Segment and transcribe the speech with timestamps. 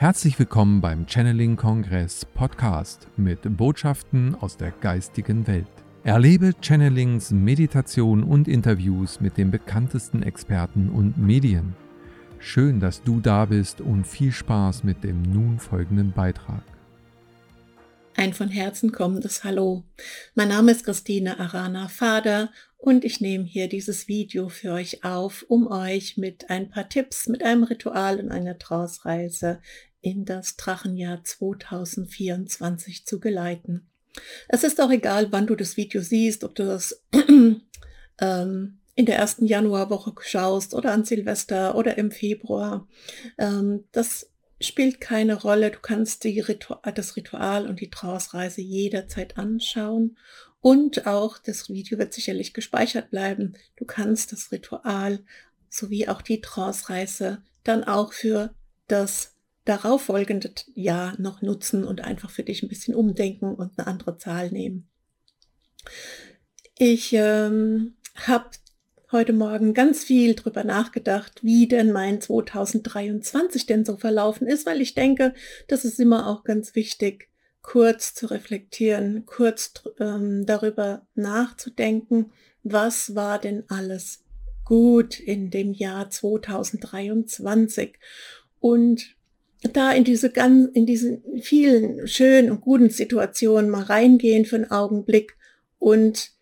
[0.00, 5.66] Herzlich willkommen beim Channeling Kongress Podcast mit Botschaften aus der geistigen Welt.
[6.04, 11.74] Erlebe Channelings, Meditation und Interviews mit den bekanntesten Experten und Medien.
[12.38, 16.62] Schön, dass du da bist und viel Spaß mit dem nun folgenden Beitrag.
[18.14, 19.82] Ein von Herzen kommendes Hallo.
[20.36, 25.44] Mein Name ist Christine Arana Fader und ich nehme hier dieses Video für euch auf,
[25.48, 29.60] um euch mit ein paar Tipps, mit einem Ritual und einer Trance-Reise
[30.00, 33.88] in das Drachenjahr 2024 zu geleiten.
[34.48, 37.02] Es ist auch egal, wann du das Video siehst, ob du das
[38.20, 42.88] ähm, in der ersten Januarwoche schaust oder an Silvester oder im Februar.
[43.38, 44.30] Ähm, das
[44.60, 45.70] spielt keine Rolle.
[45.70, 50.18] Du kannst Ritual, das Ritual und die Trance-Reise jederzeit anschauen.
[50.60, 53.54] Und auch das Video wird sicherlich gespeichert bleiben.
[53.76, 55.20] Du kannst das Ritual
[55.70, 58.52] sowie auch die Trance-Reise dann auch für
[58.88, 59.36] das
[59.68, 64.50] darauffolgende Jahr noch nutzen und einfach für dich ein bisschen umdenken und eine andere Zahl
[64.50, 64.88] nehmen.
[66.78, 68.50] Ich ähm, habe
[69.10, 74.80] heute Morgen ganz viel drüber nachgedacht, wie denn mein 2023 denn so verlaufen ist, weil
[74.80, 75.34] ich denke,
[75.66, 77.28] das ist immer auch ganz wichtig,
[77.62, 84.24] kurz zu reflektieren, kurz ähm, darüber nachzudenken, was war denn alles
[84.64, 87.98] gut in dem Jahr 2023
[88.60, 89.17] und
[89.62, 94.70] da in diese ganz, in diese vielen schönen und guten Situationen mal reingehen für einen
[94.70, 95.36] Augenblick
[95.78, 96.32] und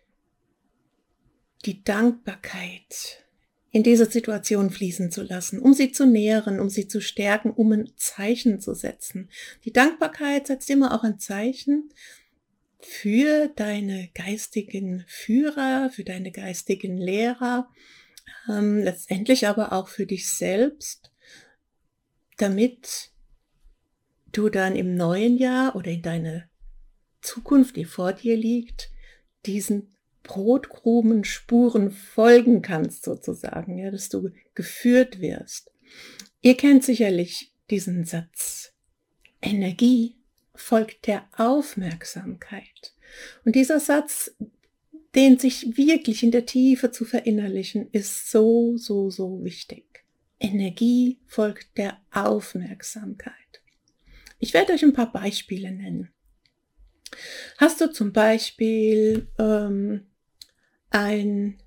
[1.64, 3.24] die Dankbarkeit
[3.70, 7.72] in diese Situation fließen zu lassen, um sie zu nähren, um sie zu stärken, um
[7.72, 9.28] ein Zeichen zu setzen.
[9.64, 11.90] Die Dankbarkeit setzt immer auch ein Zeichen
[12.80, 17.68] für deine geistigen Führer, für deine geistigen Lehrer,
[18.48, 21.10] ähm, letztendlich aber auch für dich selbst,
[22.36, 23.10] damit
[24.32, 26.48] du dann im neuen Jahr oder in deine
[27.22, 28.90] Zukunft, die vor dir liegt,
[29.46, 35.70] diesen Brotkrumen-Spuren folgen kannst, sozusagen, ja, dass du geführt wirst.
[36.42, 38.72] Ihr kennt sicherlich diesen Satz.
[39.40, 40.16] Energie
[40.54, 42.94] folgt der Aufmerksamkeit.
[43.44, 44.34] Und dieser Satz,
[45.14, 50.05] den sich wirklich in der Tiefe zu verinnerlichen, ist so, so, so wichtig.
[50.38, 53.32] Energie folgt der Aufmerksamkeit.
[54.38, 56.10] Ich werde euch ein paar Beispiele nennen.
[57.58, 60.06] Hast du zum Beispiel ähm,
[60.90, 61.58] ein,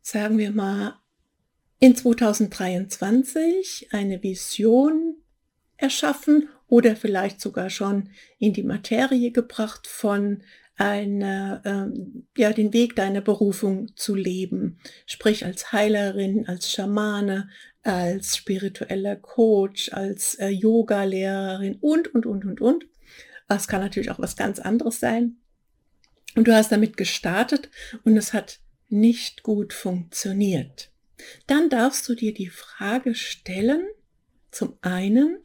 [0.00, 0.98] sagen wir mal,
[1.80, 5.16] in 2023 eine Vision
[5.76, 8.08] erschaffen oder vielleicht sogar schon
[8.38, 10.42] in die Materie gebracht von
[10.76, 14.78] einer, ähm, ja, den Weg deiner Berufung zu leben.
[15.06, 17.48] Sprich als Heilerin, als Schamane,
[17.84, 22.86] als spiritueller Coach, als äh, Yoga-Lehrerin und, und, und, und, und.
[23.48, 25.36] Es kann natürlich auch was ganz anderes sein.
[26.34, 27.70] Und du hast damit gestartet
[28.02, 28.58] und es hat
[28.88, 30.90] nicht gut funktioniert.
[31.46, 33.86] Dann darfst du dir die Frage stellen,
[34.50, 35.38] zum einen,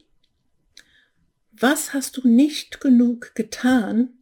[1.52, 4.14] was hast du nicht genug getan,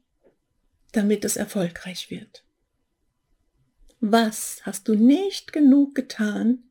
[0.92, 2.44] damit es erfolgreich wird?
[4.00, 6.67] Was hast du nicht genug getan,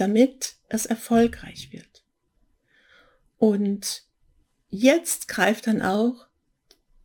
[0.00, 2.04] damit es erfolgreich wird?
[3.38, 4.04] Und
[4.68, 6.26] jetzt greift dann auch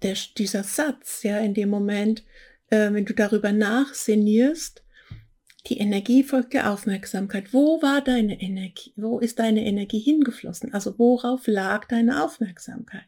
[0.01, 2.23] der, dieser Satz, ja, in dem Moment,
[2.69, 4.83] äh, wenn du darüber nachsinnierst,
[5.67, 7.53] die Energie folgt der Aufmerksamkeit.
[7.53, 8.91] Wo war deine Energie?
[8.97, 10.73] Wo ist deine Energie hingeflossen?
[10.73, 13.03] Also worauf lag deine Aufmerksamkeit?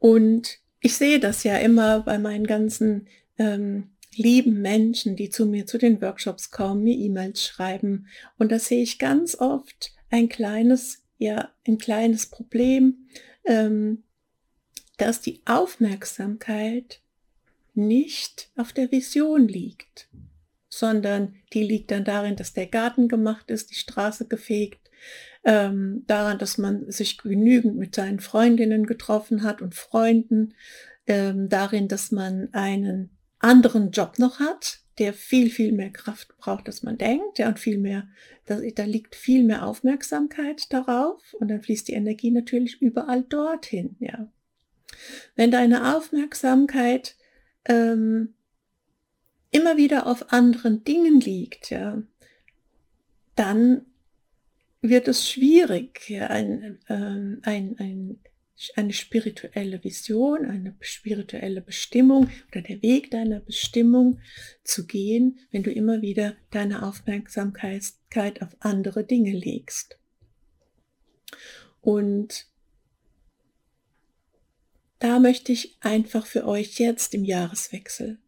[0.00, 3.06] Und ich sehe das ja immer bei meinen ganzen
[3.38, 8.06] ähm, lieben Menschen, die zu mir zu den Workshops kommen, mir E-Mails schreiben.
[8.38, 13.08] Und da sehe ich ganz oft ein kleines, ja, ein kleines Problem,
[13.44, 14.04] ähm,
[14.96, 17.00] dass die Aufmerksamkeit
[17.74, 20.08] nicht auf der Vision liegt,
[20.68, 24.90] sondern die liegt dann darin, dass der Garten gemacht ist, die Straße gefegt,
[25.44, 30.54] ähm, daran, dass man sich genügend mit seinen Freundinnen getroffen hat und Freunden,
[31.06, 33.10] ähm, darin, dass man einen
[33.44, 37.58] anderen Job noch hat, der viel, viel mehr Kraft braucht, als man denkt, ja, und
[37.58, 38.08] viel mehr,
[38.46, 43.96] da, da liegt viel mehr Aufmerksamkeit darauf und dann fließt die Energie natürlich überall dorthin,
[43.98, 44.28] ja.
[45.34, 47.16] Wenn deine Aufmerksamkeit
[47.64, 48.34] ähm,
[49.50, 52.02] immer wieder auf anderen Dingen liegt, ja,
[53.34, 53.86] dann
[54.80, 58.20] wird es schwierig, ja, ein, ähm, ein, ein,
[58.76, 64.20] eine spirituelle Vision, eine spirituelle Bestimmung oder der Weg deiner Bestimmung
[64.62, 69.98] zu gehen, wenn du immer wieder deine Aufmerksamkeit auf andere Dinge legst.
[71.80, 72.46] Und
[75.00, 78.18] da möchte ich einfach für euch jetzt im Jahreswechsel,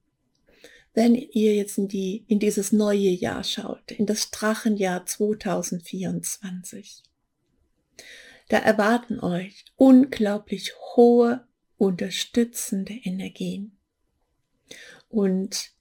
[0.92, 7.02] wenn ihr jetzt in, die, in dieses neue Jahr schaut, in das Drachenjahr 2024,
[8.48, 11.46] da erwarten euch unglaublich hohe,
[11.78, 13.76] unterstützende Energien.
[15.08, 15.76] Und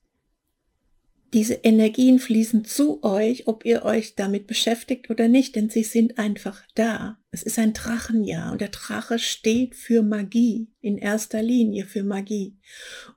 [1.35, 6.17] diese Energien fließen zu euch, ob ihr euch damit beschäftigt oder nicht, denn sie sind
[6.17, 7.17] einfach da.
[7.31, 12.56] Es ist ein Drachenjahr und der Drache steht für Magie, in erster Linie für Magie.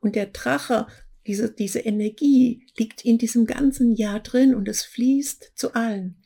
[0.01, 0.89] Und der Drache,
[1.29, 6.17] diese, diese Energie liegt in diesem ganzen Jahr drin und es fließt zu allen.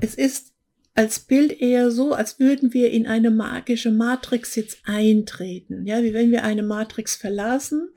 [0.00, 0.55] Es ist
[0.96, 5.86] als Bild eher so, als würden wir in eine magische Matrix jetzt eintreten.
[5.86, 7.90] Ja, wie wenn wir eine Matrix verlassen.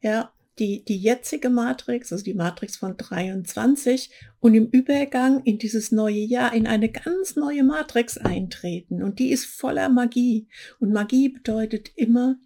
[0.00, 4.10] Ja, die, die jetzige Matrix, also die Matrix von 23
[4.40, 9.02] und im Übergang in dieses neue Jahr in eine ganz neue Matrix eintreten.
[9.02, 10.48] Und die ist voller Magie.
[10.80, 12.36] Und Magie bedeutet immer,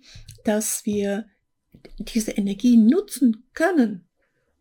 [0.44, 1.26] dass wir
[1.98, 4.05] diese Energie nutzen können,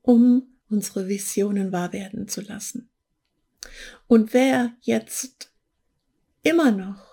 [0.03, 2.90] um unsere Visionen wahr werden zu lassen.
[4.07, 5.51] Und wer jetzt
[6.43, 7.11] immer noch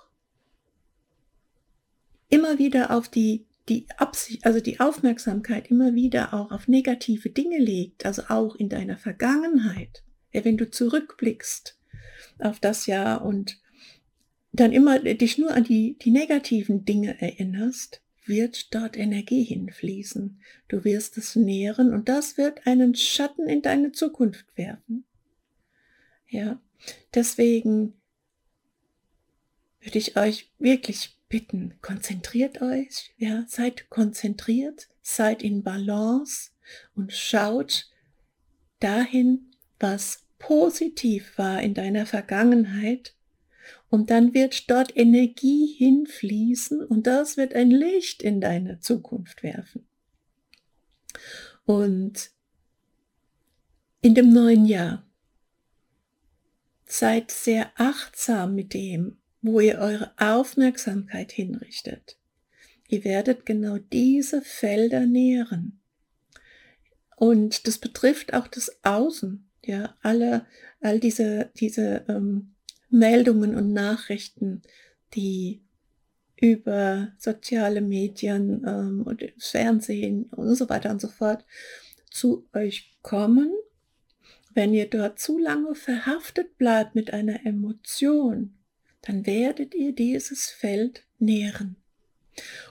[2.31, 7.59] immer wieder auf die die Absicht, also die Aufmerksamkeit immer wieder auch auf negative Dinge
[7.59, 10.03] legt, also auch in deiner Vergangenheit,
[10.33, 11.79] wenn du zurückblickst
[12.39, 13.61] auf das Jahr und
[14.53, 20.41] dann immer dich nur an die, die negativen Dinge erinnerst, wird dort Energie hinfließen.
[20.69, 25.05] Du wirst es nähren und das wird einen Schatten in deine Zukunft werfen.
[26.29, 26.61] Ja,
[27.15, 27.95] deswegen
[29.81, 36.51] würde ich euch wirklich bitten, konzentriert euch, ja, seid konzentriert, seid in Balance
[36.95, 37.91] und schaut
[38.81, 43.15] dahin, was positiv war in deiner Vergangenheit
[43.91, 49.87] und dann wird dort Energie hinfließen und das wird ein Licht in deine Zukunft werfen.
[51.65, 52.31] Und
[54.01, 55.08] in dem neuen Jahr
[56.89, 62.19] seid sehr achtsam mit dem, wo ihr eure Aufmerksamkeit hinrichtet.
[62.89, 65.81] Ihr werdet genau diese Felder nähren.
[67.17, 70.47] Und das betrifft auch das Außen, ja, alle,
[70.81, 72.55] all diese, diese ähm,
[72.89, 74.63] Meldungen und Nachrichten,
[75.15, 75.63] die
[76.41, 81.45] über soziale Medien ähm, und Fernsehen und so weiter und so fort
[82.11, 83.53] zu euch kommen.
[84.59, 88.59] Wenn ihr dort zu lange verhaftet bleibt mit einer Emotion,
[89.03, 91.77] dann werdet ihr dieses Feld nähren.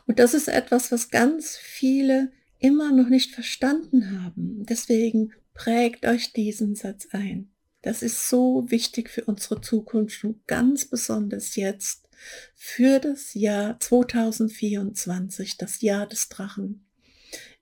[0.05, 4.65] Und das ist etwas, was ganz viele immer noch nicht verstanden haben.
[4.65, 7.53] Deswegen prägt euch diesen Satz ein.
[7.83, 12.09] Das ist so wichtig für unsere Zukunft und ganz besonders jetzt
[12.53, 16.85] für das Jahr 2024, das Jahr des Drachen.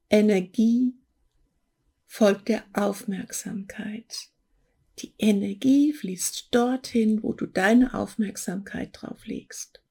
[0.09, 0.95] Energie
[2.15, 4.29] folgt der Aufmerksamkeit.
[4.99, 9.81] Die Energie fließt dorthin, wo du deine Aufmerksamkeit drauf legst.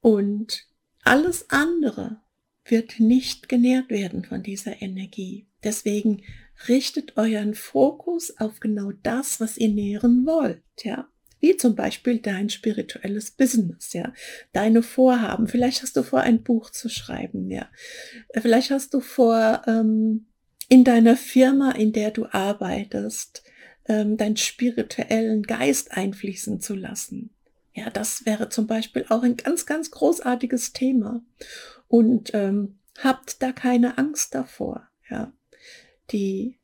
[0.00, 0.66] Und
[1.04, 2.20] alles andere
[2.64, 5.46] wird nicht genährt werden von dieser Energie.
[5.62, 6.24] Deswegen
[6.66, 11.08] richtet euren Fokus auf genau das, was ihr nähren wollt, ja.
[11.38, 14.12] Wie zum Beispiel dein spirituelles Business, ja.
[14.52, 15.46] Deine Vorhaben.
[15.46, 17.70] Vielleicht hast du vor, ein Buch zu schreiben, ja.
[18.34, 20.24] Vielleicht hast du vor, ähm,
[20.68, 23.42] in deiner Firma, in der du arbeitest,
[23.86, 27.30] ähm, deinen spirituellen Geist einfließen zu lassen.
[27.72, 31.22] Ja, das wäre zum Beispiel auch ein ganz, ganz großartiges Thema.
[31.86, 34.88] Und ähm, habt da keine Angst davor.
[35.08, 35.32] Ja,
[36.10, 36.58] die,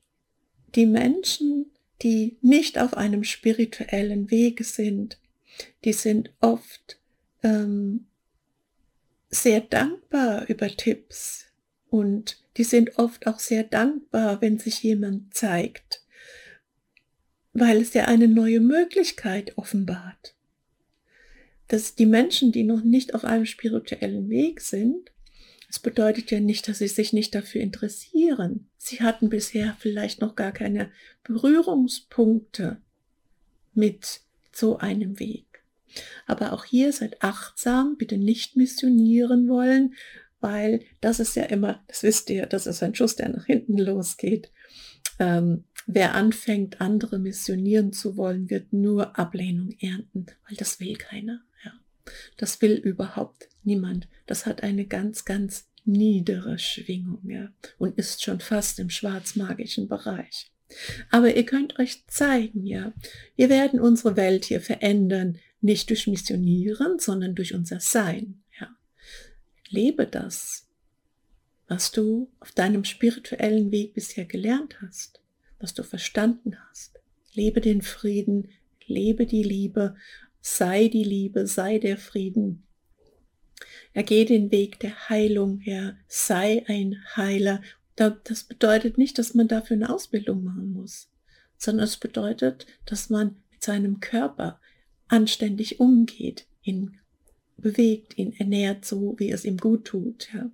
[0.74, 1.70] die Menschen,
[2.02, 5.18] die nicht auf einem spirituellen Wege sind,
[5.84, 6.98] die sind oft
[7.42, 8.06] ähm,
[9.30, 11.46] sehr dankbar über Tipps
[11.94, 16.02] und die sind oft auch sehr dankbar, wenn sich jemand zeigt,
[17.52, 20.34] weil es ja eine neue Möglichkeit offenbart.
[21.68, 25.12] Dass die Menschen, die noch nicht auf einem spirituellen Weg sind,
[25.68, 28.66] das bedeutet ja nicht, dass sie sich nicht dafür interessieren.
[28.76, 30.90] Sie hatten bisher vielleicht noch gar keine
[31.22, 32.78] Berührungspunkte
[33.72, 34.20] mit
[34.50, 35.44] so einem Weg.
[36.26, 39.94] Aber auch hier seid achtsam, bitte nicht missionieren wollen,
[40.44, 43.78] weil das ist ja immer, das wisst ihr, das ist ein Schuss, der nach hinten
[43.78, 44.52] losgeht.
[45.18, 51.40] Ähm, wer anfängt, andere missionieren zu wollen, wird nur Ablehnung ernten, weil das will keiner.
[51.64, 51.72] Ja.
[52.36, 54.06] Das will überhaupt niemand.
[54.26, 57.48] Das hat eine ganz, ganz niedere Schwingung, ja,
[57.78, 60.52] und ist schon fast im schwarzmagischen Bereich.
[61.10, 62.92] Aber ihr könnt euch zeigen, ja.
[63.34, 68.43] Wir werden unsere Welt hier verändern, nicht durch Missionieren, sondern durch unser Sein.
[69.74, 70.68] Lebe das,
[71.66, 75.20] was du auf deinem spirituellen Weg bisher gelernt hast,
[75.58, 77.00] was du verstanden hast.
[77.32, 78.50] Lebe den Frieden,
[78.86, 79.96] lebe die Liebe,
[80.40, 82.62] sei die Liebe, sei der Frieden.
[83.92, 87.60] Er geht den Weg der Heilung, ja, sei ein Heiler.
[87.96, 91.10] Das bedeutet nicht, dass man dafür eine Ausbildung machen muss,
[91.56, 94.60] sondern es bedeutet, dass man mit seinem Körper
[95.08, 97.00] anständig umgeht, ihn
[97.56, 100.28] bewegt, ihn ernährt, so wie es ihm gut tut.
[100.32, 100.50] Ja.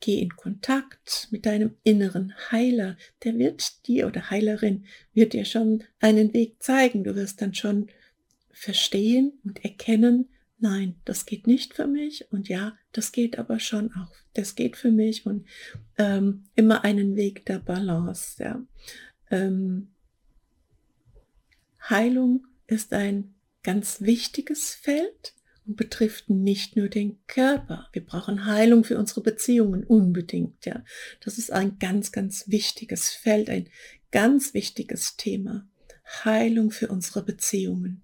[0.00, 2.96] Geh in Kontakt mit deinem inneren Heiler.
[3.24, 7.04] Der wird dir oder Heilerin wird dir schon einen Weg zeigen.
[7.04, 7.88] Du wirst dann schon
[8.50, 13.92] verstehen und erkennen, nein, das geht nicht für mich und ja, das geht aber schon
[13.92, 14.14] auch.
[14.34, 15.46] Das geht für mich und
[15.98, 18.42] ähm, immer einen Weg der Balance.
[18.42, 18.62] Ja.
[19.30, 19.88] Ähm,
[21.88, 25.34] Heilung ist ein ganz wichtiges Feld
[25.66, 27.88] und betrifft nicht nur den Körper.
[27.92, 30.84] Wir brauchen Heilung für unsere Beziehungen unbedingt, ja.
[31.20, 33.68] Das ist ein ganz, ganz wichtiges Feld, ein
[34.10, 35.68] ganz wichtiges Thema.
[36.24, 38.02] Heilung für unsere Beziehungen.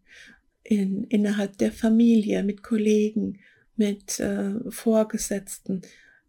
[0.64, 3.40] In, innerhalb der Familie, mit Kollegen,
[3.76, 5.82] mit äh, Vorgesetzten,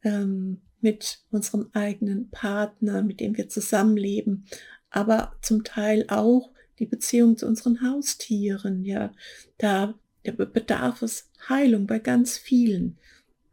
[0.04, 4.46] ähm, mit unserem eigenen Partner, mit dem wir zusammenleben,
[4.90, 9.12] aber zum Teil auch die Beziehung zu unseren Haustieren, ja,
[9.58, 12.98] da bedarf es Heilung bei ganz vielen.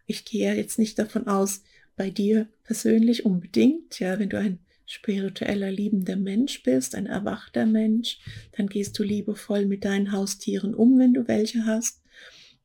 [0.07, 1.63] Ich gehe jetzt nicht davon aus,
[1.97, 8.19] bei dir persönlich unbedingt, ja, wenn du ein spiritueller, liebender Mensch bist, ein erwachter Mensch,
[8.57, 12.03] dann gehst du liebevoll mit deinen Haustieren um, wenn du welche hast.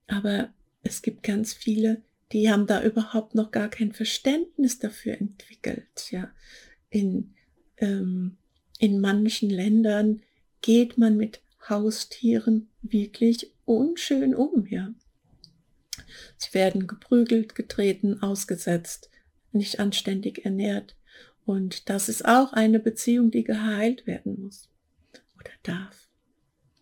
[0.07, 6.11] Aber es gibt ganz viele, die haben da überhaupt noch gar kein Verständnis dafür entwickelt.
[6.11, 6.31] Ja,
[6.89, 7.33] in,
[7.77, 8.37] ähm,
[8.79, 10.21] in manchen Ländern
[10.61, 14.93] geht man mit Haustieren wirklich unschön um, ja.
[16.37, 19.09] Sie werden geprügelt, getreten, ausgesetzt,
[19.51, 20.95] nicht anständig ernährt.
[21.45, 24.69] Und das ist auch eine Beziehung, die geheilt werden muss
[25.39, 26.09] oder darf.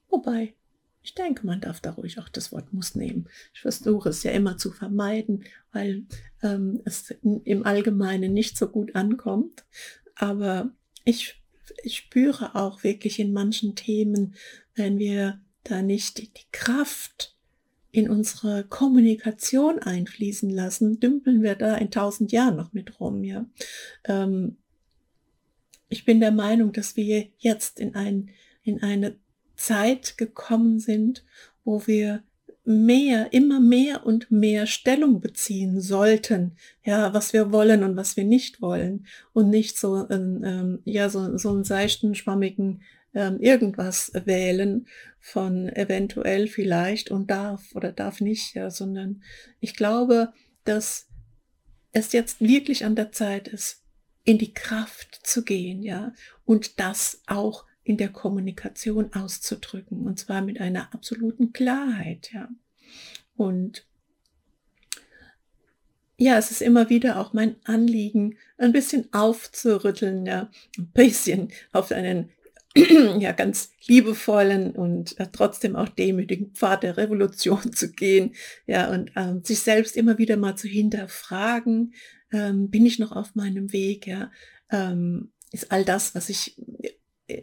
[0.10, 0.55] Wobei,
[1.01, 3.27] ich denke, man darf da ruhig auch das Wort muss nehmen.
[3.53, 6.05] Ich versuche es ja immer zu vermeiden, weil
[6.41, 9.65] ähm, es im Allgemeinen nicht so gut ankommt.
[10.15, 10.72] Aber
[11.03, 11.43] ich
[11.83, 14.36] ich spüre auch wirklich in manchen Themen,
[14.75, 17.36] wenn wir da nicht die, Kraft
[17.91, 23.46] in unsere Kommunikation einfließen lassen, dümpeln wir da in tausend Jahren noch mit rum, ja.
[24.05, 24.58] Ähm,
[25.89, 28.32] ich bin der Meinung, dass wir jetzt in, ein,
[28.63, 29.15] in eine
[29.55, 31.24] Zeit gekommen sind,
[31.63, 32.24] wo wir
[32.65, 36.53] mehr, immer mehr und mehr Stellung beziehen sollten,
[36.84, 41.38] ja, was wir wollen und was wir nicht wollen und nicht so, ähm, ja, so,
[41.38, 42.82] so einen seichten, schwammigen
[43.13, 44.88] ähm, irgendwas wählen
[45.20, 49.24] von eventuell vielleicht und darf oder darf nicht, ja, sondern
[49.60, 50.34] ich glaube,
[50.65, 51.08] dass
[51.91, 53.84] es jetzt wirklich an der Zeit ist,
[54.25, 56.13] in die Kraft zu gehen, ja,
[56.46, 62.50] und das auch in der Kommunikation auszudrücken und zwar mit einer absoluten Klarheit, ja.
[63.36, 63.86] Und
[66.17, 71.91] ja, es ist immer wieder auch mein Anliegen, ein bisschen aufzurütteln, ja, ein bisschen auf
[71.91, 72.29] einen
[73.20, 78.34] ja ganz liebevollen und äh, trotzdem auch demütigen Pfad der Revolution zu gehen,
[78.65, 81.94] ja, und ähm, sich selbst immer wieder mal zu hinterfragen,
[82.32, 84.32] ähm, bin ich noch auf meinem Weg, ja,
[84.72, 86.58] ähm, ist all das, was ich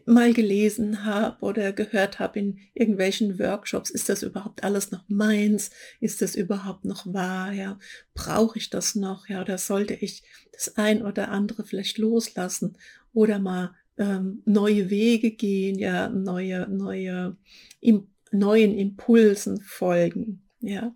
[0.05, 5.71] mal gelesen habe oder gehört habe in irgendwelchen Workshops, ist das überhaupt alles noch meins?
[6.01, 7.53] Ist das überhaupt noch wahr?
[7.53, 7.79] Ja,
[8.15, 9.29] brauche ich das noch?
[9.29, 10.23] Ja, oder sollte ich
[10.53, 12.77] das ein oder andere vielleicht loslassen
[13.13, 15.79] oder mal ähm, neue Wege gehen?
[15.79, 17.37] Ja, neue, neue,
[17.81, 20.43] im, neuen Impulsen folgen.
[20.61, 20.95] Ja.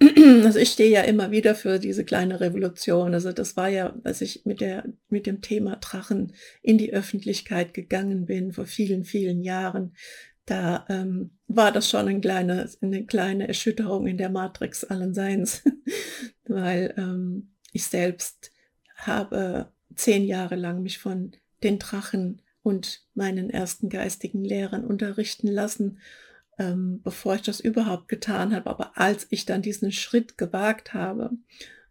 [0.44, 3.14] Also ich stehe ja immer wieder für diese kleine Revolution.
[3.14, 7.74] Also das war ja, als ich mit der, mit dem Thema Drachen in die Öffentlichkeit
[7.74, 9.94] gegangen bin vor vielen, vielen Jahren.
[10.46, 15.64] Da ähm, war das schon eine kleine, eine kleine Erschütterung in der Matrix allen Seins,
[16.46, 18.52] weil ähm, ich selbst
[18.94, 25.98] habe zehn Jahre lang mich von den Drachen und meinen ersten geistigen Lehrern unterrichten lassen
[26.58, 28.68] ähm, bevor ich das überhaupt getan habe.
[28.68, 31.30] Aber als ich dann diesen Schritt gewagt habe,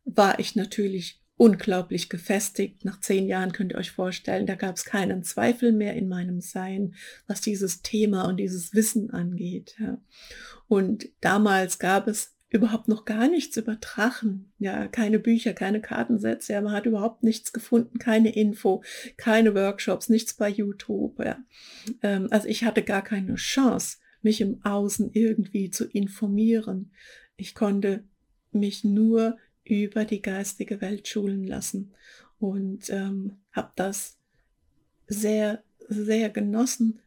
[0.05, 2.83] war ich natürlich unglaublich gefestigt.
[2.83, 6.41] Nach zehn Jahren könnt ihr euch vorstellen, da gab es keinen Zweifel mehr in meinem
[6.41, 6.95] Sein,
[7.27, 9.75] was dieses Thema und dieses Wissen angeht.
[9.79, 10.01] Ja.
[10.67, 14.51] Und damals gab es überhaupt noch gar nichts über Drachen.
[14.57, 16.53] Ja, keine Bücher, keine Kartensätze.
[16.53, 18.83] Ja, man hat überhaupt nichts gefunden, keine Info,
[19.17, 21.19] keine Workshops, nichts bei YouTube.
[21.19, 21.39] Ja.
[22.01, 26.91] Ähm, also ich hatte gar keine Chance, mich im Außen irgendwie zu informieren.
[27.35, 28.03] Ich konnte
[28.51, 31.93] mich nur über die geistige Welt schulen lassen
[32.39, 34.17] und ähm, habe das
[35.07, 36.99] sehr, sehr genossen,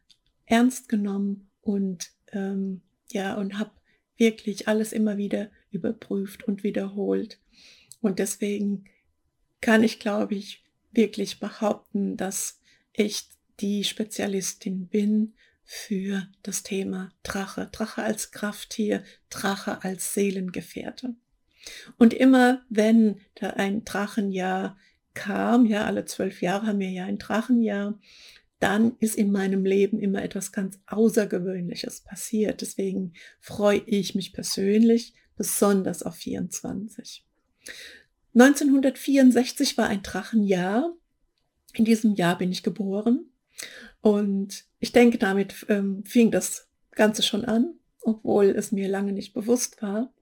[0.45, 2.81] ernst genommen und ähm,
[3.11, 3.71] ja, und habe
[4.21, 7.39] wirklich alles immer wieder überprüft und wiederholt.
[8.01, 8.85] Und deswegen
[9.61, 12.61] kann ich, glaube ich, wirklich behaupten, dass
[12.93, 13.23] ich
[13.59, 17.69] die Spezialistin bin für das Thema Drache.
[17.71, 21.15] Drache als Krafttier, Drache als Seelengefährte.
[21.97, 24.77] Und immer wenn da ein Drachenjahr
[25.15, 27.99] kam, ja, alle zwölf Jahre haben wir ja ein Drachenjahr,
[28.61, 32.61] dann ist in meinem Leben immer etwas ganz Außergewöhnliches passiert.
[32.61, 37.25] Deswegen freue ich mich persönlich besonders auf 24.
[38.35, 40.93] 1964 war ein Drachenjahr.
[41.73, 43.31] In diesem Jahr bin ich geboren.
[44.01, 49.33] Und ich denke, damit ähm, fing das Ganze schon an, obwohl es mir lange nicht
[49.33, 50.13] bewusst war.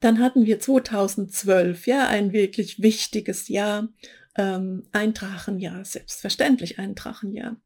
[0.00, 3.90] Dann hatten wir 2012, ja, ein wirklich wichtiges Jahr,
[4.36, 7.56] ähm, ein Drachenjahr, selbstverständlich ein Drachenjahr.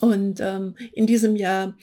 [0.00, 1.76] Und ähm, in diesem Jahr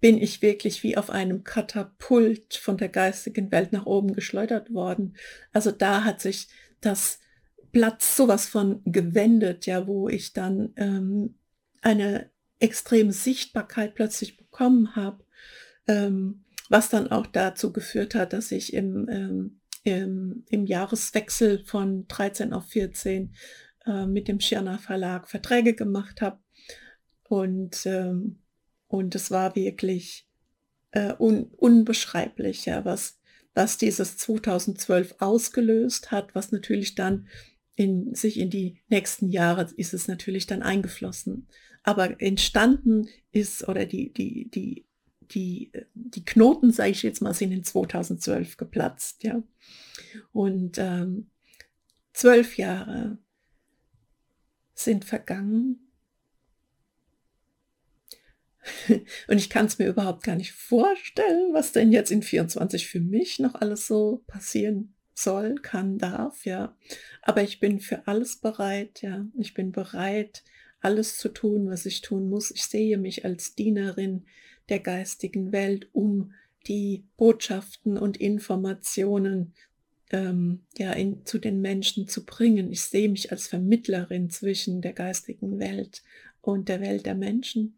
[0.00, 5.16] bin ich wirklich wie auf einem Katapult von der geistigen Welt nach oben geschleudert worden.
[5.52, 6.48] Also da hat sich
[6.80, 7.20] das
[7.70, 11.34] Blatt sowas von gewendet, ja, wo ich dann ähm,
[11.82, 15.24] eine extreme Sichtbarkeit plötzlich bekommen habe.
[15.86, 22.06] Ähm, was dann auch dazu geführt hat, dass ich im, ähm, im, im, Jahreswechsel von
[22.08, 23.34] 13 auf 14
[23.86, 26.38] äh, mit dem Schirner Verlag Verträge gemacht habe.
[27.24, 28.40] Und, ähm,
[28.88, 30.26] und es war wirklich
[30.90, 33.18] äh, un, unbeschreiblich, ja, was,
[33.54, 37.28] was dieses 2012 ausgelöst hat, was natürlich dann
[37.76, 41.46] in sich in die nächsten Jahre ist es natürlich dann eingeflossen.
[41.82, 44.84] Aber entstanden ist oder die, die, die
[45.30, 49.22] die, die Knoten, sage ich jetzt mal, sind in 2012 geplatzt.
[49.24, 49.42] Ja.
[50.32, 51.30] Und ähm,
[52.12, 53.18] zwölf Jahre
[54.74, 55.90] sind vergangen.
[59.28, 63.00] Und ich kann es mir überhaupt gar nicht vorstellen, was denn jetzt in 24 für
[63.00, 66.76] mich noch alles so passieren soll, kann, darf, ja.
[67.22, 69.26] Aber ich bin für alles bereit, ja.
[69.38, 70.44] Ich bin bereit,
[70.80, 72.50] alles zu tun, was ich tun muss.
[72.50, 74.24] Ich sehe mich als Dienerin
[74.70, 76.32] der geistigen Welt, um
[76.66, 79.54] die Botschaften und Informationen
[80.10, 82.70] ähm, ja, in, zu den Menschen zu bringen.
[82.70, 86.02] Ich sehe mich als Vermittlerin zwischen der geistigen Welt
[86.40, 87.76] und der Welt der Menschen.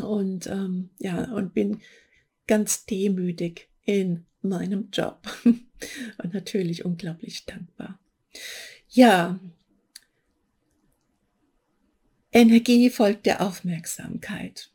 [0.00, 1.80] Und ähm, ja, und bin
[2.46, 7.98] ganz demütig in meinem Job und natürlich unglaublich dankbar.
[8.90, 9.40] Ja,
[12.32, 14.70] Energie folgt der Aufmerksamkeit.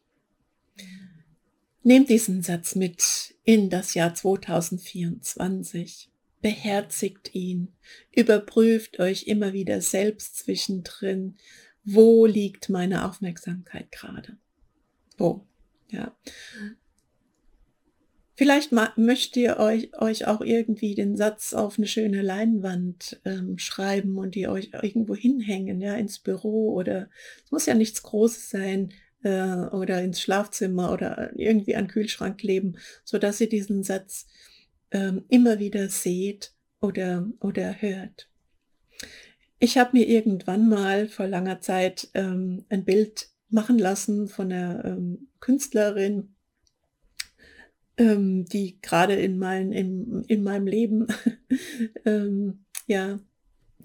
[1.83, 6.09] Nehmt diesen Satz mit in das Jahr 2024.
[6.41, 7.73] Beherzigt ihn.
[8.11, 11.37] Überprüft euch immer wieder selbst zwischendrin.
[11.83, 14.37] Wo liegt meine Aufmerksamkeit gerade?
[15.17, 15.45] Wo?
[15.89, 16.15] Ja.
[18.35, 24.17] Vielleicht möchtet ihr euch, euch auch irgendwie den Satz auf eine schöne Leinwand ähm, schreiben
[24.17, 27.09] und die euch irgendwo hinhängen, ja, ins Büro oder
[27.45, 32.77] es muss ja nichts Großes sein äh, oder ins Schlafzimmer oder irgendwie an Kühlschrank kleben,
[33.03, 34.27] so dass ihr diesen Satz
[34.91, 38.27] ähm, immer wieder seht oder, oder hört.
[39.60, 44.86] Ich habe mir irgendwann mal vor langer Zeit ähm, ein Bild machen lassen von einer
[44.86, 46.36] ähm, Künstlerin,
[47.97, 51.07] ähm, die gerade in, mein, in, in meinem Leben
[52.05, 53.19] ähm, ja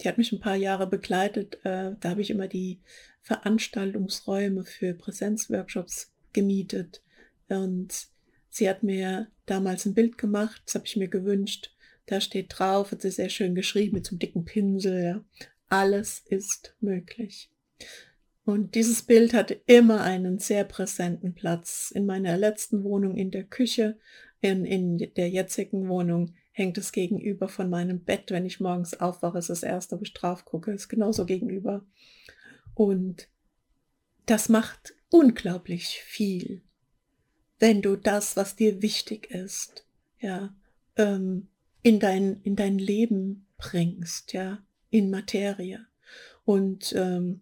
[0.02, 1.58] die hat mich ein paar Jahre begleitet.
[1.64, 2.80] Äh, da habe ich immer die
[3.26, 7.02] Veranstaltungsräume für Präsenzworkshops gemietet.
[7.48, 8.06] Und
[8.50, 11.74] sie hat mir damals ein Bild gemacht, das habe ich mir gewünscht.
[12.06, 15.02] Da steht drauf, hat sie sehr schön geschrieben mit so einem dicken Pinsel.
[15.02, 15.24] Ja.
[15.68, 17.50] Alles ist möglich.
[18.44, 21.90] Und dieses Bild hatte immer einen sehr präsenten Platz.
[21.92, 23.98] In meiner letzten Wohnung in der Küche,
[24.40, 28.30] in, in der jetzigen Wohnung hängt es gegenüber von meinem Bett.
[28.30, 31.84] Wenn ich morgens aufwache, ist das erste, wo ich drauf gucke, ist genauso gegenüber.
[32.76, 33.28] Und
[34.26, 36.60] das macht unglaublich viel,
[37.58, 39.86] wenn du das, was dir wichtig ist,
[40.20, 40.54] ja,
[40.96, 41.48] ähm,
[41.82, 45.86] in dein, in dein Leben bringst, ja, in Materie.
[46.44, 47.40] Und ähm,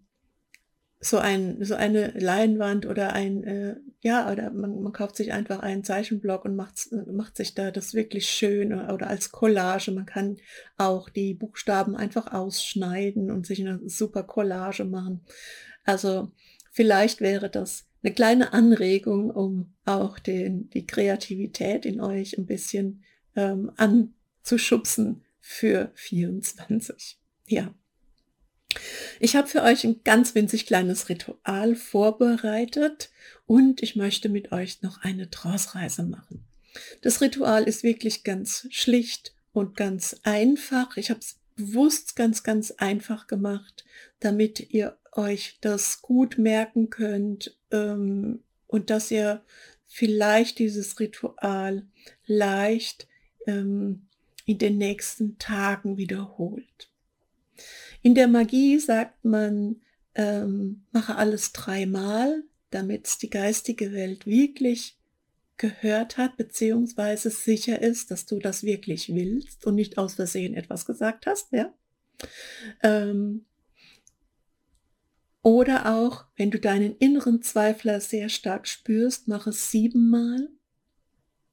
[1.04, 5.60] so ein so eine Leinwand oder ein äh, ja oder man, man kauft sich einfach
[5.60, 10.38] einen Zeichenblock und macht macht sich da das wirklich schön oder, als Collage man kann
[10.78, 15.20] auch die Buchstaben einfach ausschneiden und sich eine super Collage machen
[15.84, 16.32] also
[16.72, 23.02] vielleicht wäre das eine kleine Anregung, um auch den, die Kreativität in euch ein bisschen
[23.34, 27.18] ähm, anzuschubsen für 24.
[27.46, 27.74] Ja.
[29.20, 33.10] Ich habe für euch ein ganz winzig kleines Ritual vorbereitet
[33.46, 36.44] und ich möchte mit euch noch eine Trance-Reise machen.
[37.02, 40.96] Das Ritual ist wirklich ganz schlicht und ganz einfach.
[40.96, 43.84] Ich habe es bewusst ganz, ganz einfach gemacht,
[44.20, 49.44] damit ihr euch das gut merken könnt ähm, und dass ihr
[49.86, 51.86] vielleicht dieses Ritual
[52.26, 53.06] leicht
[53.46, 54.06] ähm,
[54.46, 56.90] in den nächsten Tagen wiederholt.
[58.04, 59.76] In der Magie sagt man,
[60.14, 64.98] ähm, mache alles dreimal, damit die geistige Welt wirklich
[65.56, 70.84] gehört hat, beziehungsweise sicher ist, dass du das wirklich willst und nicht aus Versehen etwas
[70.84, 71.72] gesagt hast, ja.
[72.82, 73.46] Ähm,
[75.40, 80.50] oder auch, wenn du deinen inneren Zweifler sehr stark spürst, mach es siebenmal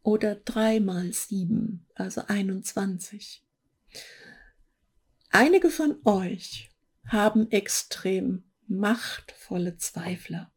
[0.04, 3.42] oder dreimal sieben, also 21.
[5.34, 6.70] Einige von euch
[7.08, 10.52] haben extrem machtvolle Zweifler.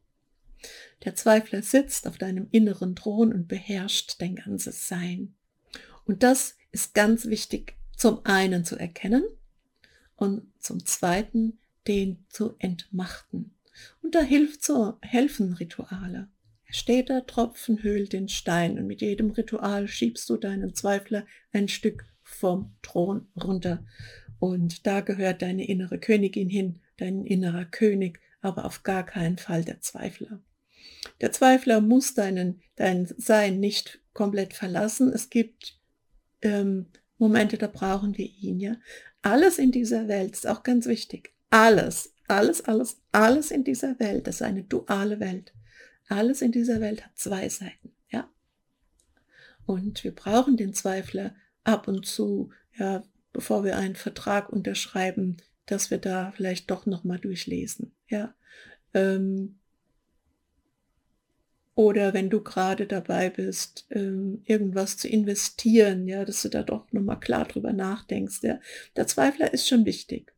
[1.05, 5.37] Der Zweifler sitzt auf deinem inneren Thron und beherrscht dein ganzes Sein.
[6.07, 9.25] Und das ist ganz wichtig, zum einen zu erkennen
[10.17, 13.55] und zum zweiten den zu entmachten.
[14.03, 16.29] Und da hilft so, helfen Rituale.
[16.69, 21.69] Steht der Tropfen höhlt den Stein und mit jedem Ritual schiebst du deinen Zweifler ein
[21.69, 23.85] Stück vom Thron runter.
[24.39, 29.65] Und da gehört deine innere Königin hin, dein innerer König, aber auf gar keinen Fall
[29.65, 30.41] der Zweifler.
[31.21, 35.13] Der Zweifler muss deinen, dein Sein nicht komplett verlassen.
[35.13, 35.79] Es gibt
[36.43, 36.87] ähm,
[37.19, 38.77] Momente, da brauchen wir ihn, ja.
[39.23, 41.33] Alles in dieser Welt ist auch ganz wichtig.
[41.51, 45.55] Alles, alles, alles, alles in dieser Welt ist eine duale Welt.
[46.09, 48.29] Alles in dieser Welt hat zwei Seiten, ja.
[49.65, 53.03] Und wir brauchen den Zweifler ab und zu, ja,
[53.35, 58.35] bevor wir einen Vertrag unterschreiben, dass wir da vielleicht doch noch mal durchlesen, ja.
[58.95, 59.59] Ähm,
[61.75, 66.91] oder wenn du gerade dabei bist, ähm, irgendwas zu investieren, ja, dass du da doch
[66.93, 68.43] nochmal klar drüber nachdenkst.
[68.43, 68.61] Ja.
[68.95, 70.33] Der Zweifler ist schon wichtig.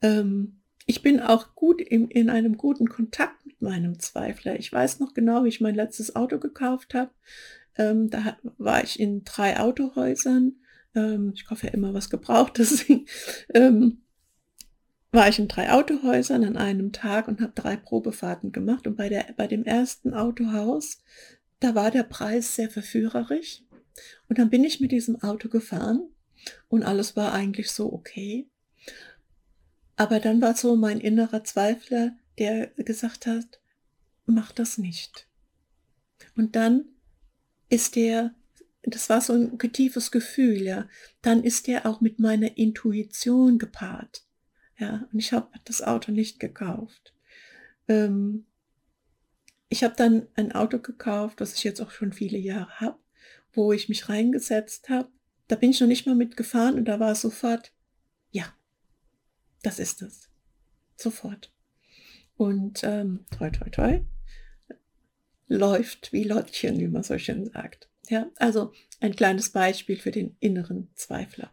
[0.00, 4.56] Ähm, ich bin auch gut in, in einem guten Kontakt mit meinem Zweifler.
[4.56, 7.10] Ich weiß noch genau, wie ich mein letztes Auto gekauft habe.
[7.76, 10.61] Ähm, da war ich in drei Autohäusern.
[10.94, 12.84] Ähm, ich kaufe ja immer was Gebrauchtes.
[13.54, 14.02] ähm,
[15.10, 18.86] war ich in drei Autohäusern an einem Tag und habe drei Probefahrten gemacht.
[18.86, 21.02] Und bei, der, bei dem ersten Autohaus,
[21.60, 23.62] da war der Preis sehr verführerisch.
[24.28, 26.08] Und dann bin ich mit diesem Auto gefahren
[26.68, 28.48] und alles war eigentlich so okay.
[29.96, 33.60] Aber dann war so mein innerer Zweifler, der gesagt hat,
[34.24, 35.28] mach das nicht.
[36.36, 36.86] Und dann
[37.68, 38.34] ist der,
[38.82, 40.88] das war so ein tiefes Gefühl, ja,
[41.20, 44.24] dann ist der auch mit meiner Intuition gepaart.
[44.78, 47.14] Ja, und ich habe das Auto nicht gekauft.
[47.86, 48.46] Ähm,
[49.68, 52.98] ich habe dann ein Auto gekauft, was ich jetzt auch schon viele Jahre habe,
[53.52, 55.08] wo ich mich reingesetzt habe.
[55.46, 57.72] Da bin ich noch nicht mal mitgefahren und da war sofort,
[58.32, 58.52] ja,
[59.62, 60.28] das ist es.
[60.96, 61.52] Sofort.
[62.36, 64.00] Und ähm, toi, toi, toi,
[65.46, 67.88] läuft wie Lottchen, wie man so schön sagt.
[68.12, 71.50] Ja, also ein kleines Beispiel für den inneren Zweifler.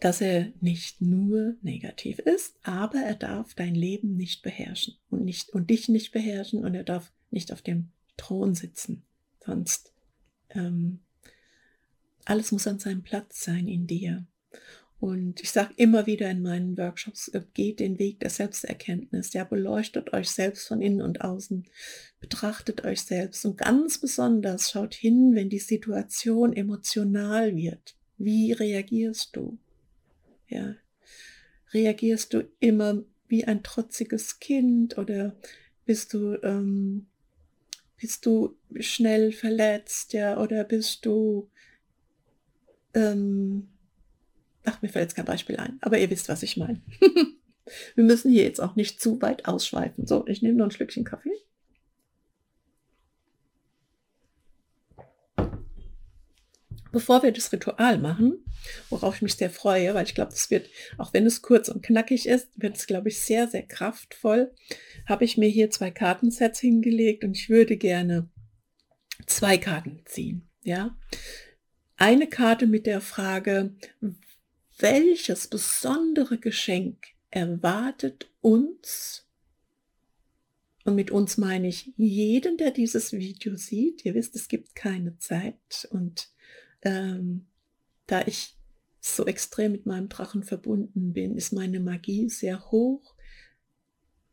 [0.00, 5.48] dass er nicht nur negativ ist, aber er darf dein Leben nicht beherrschen und, nicht,
[5.50, 9.02] und dich nicht beherrschen und er darf nicht auf dem Thron sitzen.
[9.42, 9.94] Sonst
[10.50, 11.00] ähm,
[12.26, 14.26] alles muss an seinem Platz sein in dir.
[15.04, 19.44] Und ich sage immer wieder in meinen Workshops, äh, geht den Weg der Selbsterkenntnis, ja,
[19.44, 21.66] beleuchtet euch selbst von innen und außen,
[22.20, 27.96] betrachtet euch selbst und ganz besonders schaut hin, wenn die Situation emotional wird.
[28.16, 29.58] Wie reagierst du?
[30.48, 30.74] Ja.
[31.74, 35.36] Reagierst du immer wie ein trotziges Kind oder
[35.84, 37.08] bist du, ähm,
[37.98, 41.50] bist du schnell verletzt, ja, oder bist du,
[42.94, 43.68] ähm,
[44.64, 46.80] ach, mir fällt jetzt kein Beispiel ein, aber ihr wisst, was ich meine.
[47.94, 50.06] Wir müssen hier jetzt auch nicht zu weit ausschweifen.
[50.06, 51.30] So, ich nehme noch ein Schlückchen Kaffee.
[56.92, 58.44] Bevor wir das Ritual machen,
[58.88, 61.82] worauf ich mich sehr freue, weil ich glaube, das wird, auch wenn es kurz und
[61.84, 64.52] knackig ist, wird es, glaube ich, sehr, sehr kraftvoll,
[65.04, 68.28] habe ich mir hier zwei Kartensets hingelegt und ich würde gerne
[69.26, 70.48] zwei Karten ziehen.
[70.62, 70.96] Ja,
[71.96, 73.74] eine Karte mit der Frage,
[74.78, 79.24] welches besondere Geschenk erwartet uns,
[80.84, 84.04] und mit uns meine ich jeden, der dieses Video sieht.
[84.04, 85.88] Ihr wisst, es gibt keine Zeit.
[85.90, 86.30] Und
[86.82, 87.46] ähm,
[88.06, 88.58] da ich
[89.00, 93.14] so extrem mit meinem Drachen verbunden bin, ist meine Magie sehr hoch.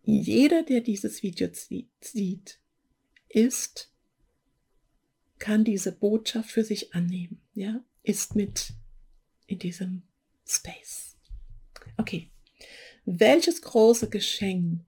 [0.04, 1.48] Jeder, der dieses Video
[2.02, 2.60] sieht,
[3.30, 3.94] ist,
[5.40, 8.74] kann diese Botschaft für sich annehmen, ja, ist mit
[9.48, 10.04] in diesem
[10.52, 11.18] Space.
[11.98, 12.30] Okay.
[13.06, 14.86] Welches große Geschenk,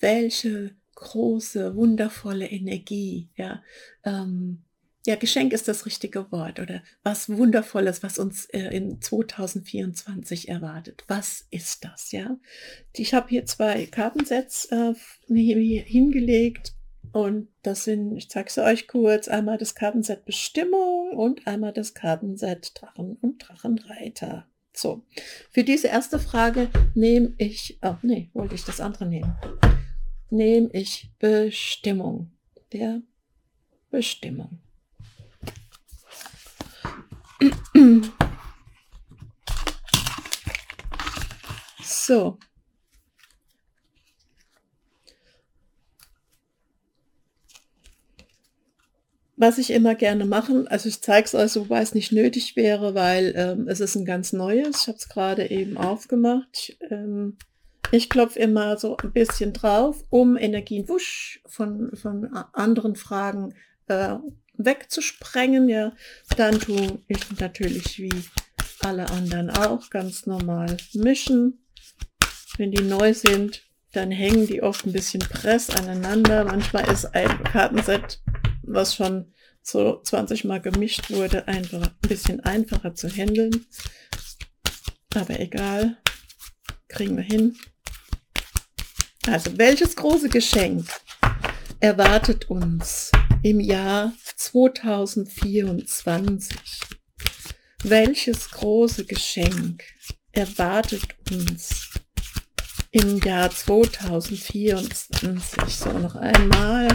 [0.00, 3.62] welche große, wundervolle Energie, ja,
[4.04, 4.64] ähm,
[5.06, 11.04] ja, Geschenk ist das richtige Wort oder was Wundervolles, was uns äh, in 2024 erwartet.
[11.08, 12.38] Was ist das, ja?
[12.94, 14.94] Ich habe hier zwei Kartensets äh,
[15.28, 16.72] hingelegt
[17.12, 21.92] und das sind, ich zeige es euch kurz, einmal das Kartenset Bestimmung und einmal das
[21.92, 24.48] Kartenset Drachen und Drachenreiter.
[24.76, 25.04] So,
[25.50, 29.36] für diese erste Frage nehme ich, oh nee, wollte ich das andere nehmen,
[30.30, 32.32] nehme ich Bestimmung,
[32.72, 33.00] der
[33.90, 34.58] Bestimmung.
[42.06, 42.38] So.
[49.44, 52.94] Was ich immer gerne machen, also ich zeige es euch, wobei es nicht nötig wäre,
[52.94, 54.80] weil ähm, es ist ein ganz neues.
[54.80, 56.48] Ich habe es gerade eben aufgemacht.
[56.54, 57.36] Ich, ähm,
[57.90, 63.52] ich klopfe immer so ein bisschen drauf, um Energien wusch von, von anderen Fragen
[63.88, 64.14] äh,
[64.54, 65.68] wegzusprengen.
[65.68, 65.92] Ja,
[66.38, 68.24] dann tue ich natürlich wie
[68.80, 71.66] alle anderen auch ganz normal mischen.
[72.56, 76.46] Wenn die neu sind, dann hängen die oft ein bisschen press aneinander.
[76.46, 78.22] Manchmal ist ein Kartenset,
[78.66, 83.66] was schon so 20 Mal gemischt wurde, einfach ein bisschen einfacher zu handeln.
[85.14, 85.96] Aber egal,
[86.88, 87.56] kriegen wir hin.
[89.26, 90.86] Also, welches große Geschenk
[91.80, 93.10] erwartet uns
[93.42, 96.58] im Jahr 2024.
[97.82, 99.82] Welches große Geschenk
[100.32, 101.88] erwartet uns
[102.90, 105.74] im Jahr 2024?
[105.74, 106.88] So, noch einmal.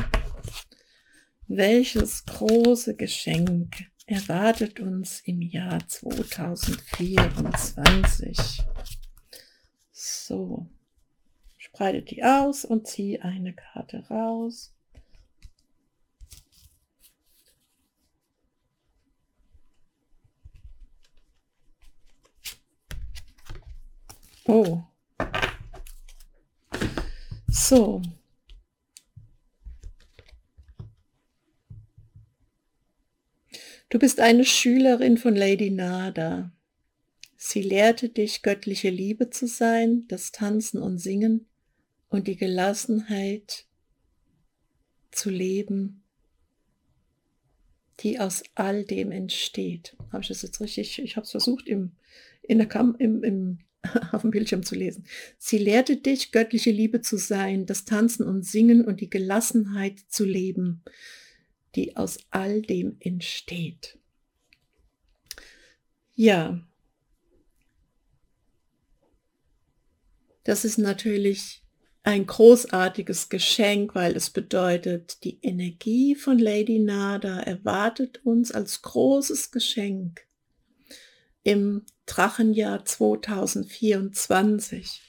[1.52, 8.38] Welches große Geschenk erwartet uns im Jahr 2024?
[9.92, 10.68] So,
[11.58, 14.76] spreite die aus und ziehe eine Karte raus.
[24.46, 24.84] Oh.
[27.48, 28.04] So.
[33.90, 36.52] Du bist eine Schülerin von Lady Nada.
[37.36, 41.48] Sie lehrte dich, göttliche Liebe zu sein, das Tanzen und Singen
[42.10, 43.66] und die Gelassenheit
[45.10, 46.04] zu leben,
[48.02, 49.96] die aus all dem entsteht.
[50.12, 51.00] Habe ich das jetzt richtig?
[51.00, 51.94] Ich habe es versucht im,
[52.44, 53.60] in der Kam im, im
[54.12, 55.06] auf dem Bildschirm zu lesen.
[55.40, 60.26] Sie lehrte dich, göttliche Liebe zu sein, das Tanzen und Singen und die Gelassenheit zu
[60.26, 60.84] leben,
[61.76, 63.98] die aus all dem entsteht.
[66.16, 66.60] Ja,
[70.44, 71.64] das ist natürlich
[72.04, 79.52] ein großartiges Geschenk, weil es bedeutet, die Energie von Lady Nada erwartet uns als großes
[79.52, 80.26] Geschenk
[81.44, 85.02] im Drachenjahr 2024.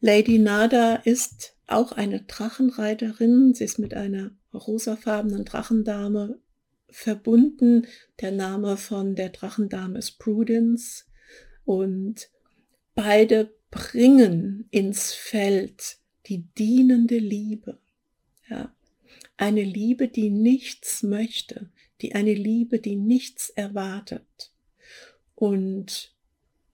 [0.00, 3.54] Lady Nada ist auch eine Drachenreiterin.
[3.54, 6.38] Sie ist mit einer rosafarbenen Drachendame
[6.88, 7.86] verbunden.
[8.20, 11.06] Der Name von der Drachendame ist Prudence.
[11.64, 12.30] Und
[12.94, 17.78] beide bringen ins Feld die dienende Liebe.
[18.48, 18.74] Ja.
[19.36, 21.70] Eine Liebe, die nichts möchte,
[22.02, 24.52] die eine Liebe, die nichts erwartet.
[25.34, 26.14] Und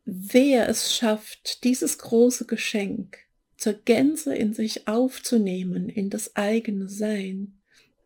[0.05, 3.26] wer es schafft, dieses große Geschenk
[3.57, 7.61] zur Gänze in sich aufzunehmen, in das eigene Sein,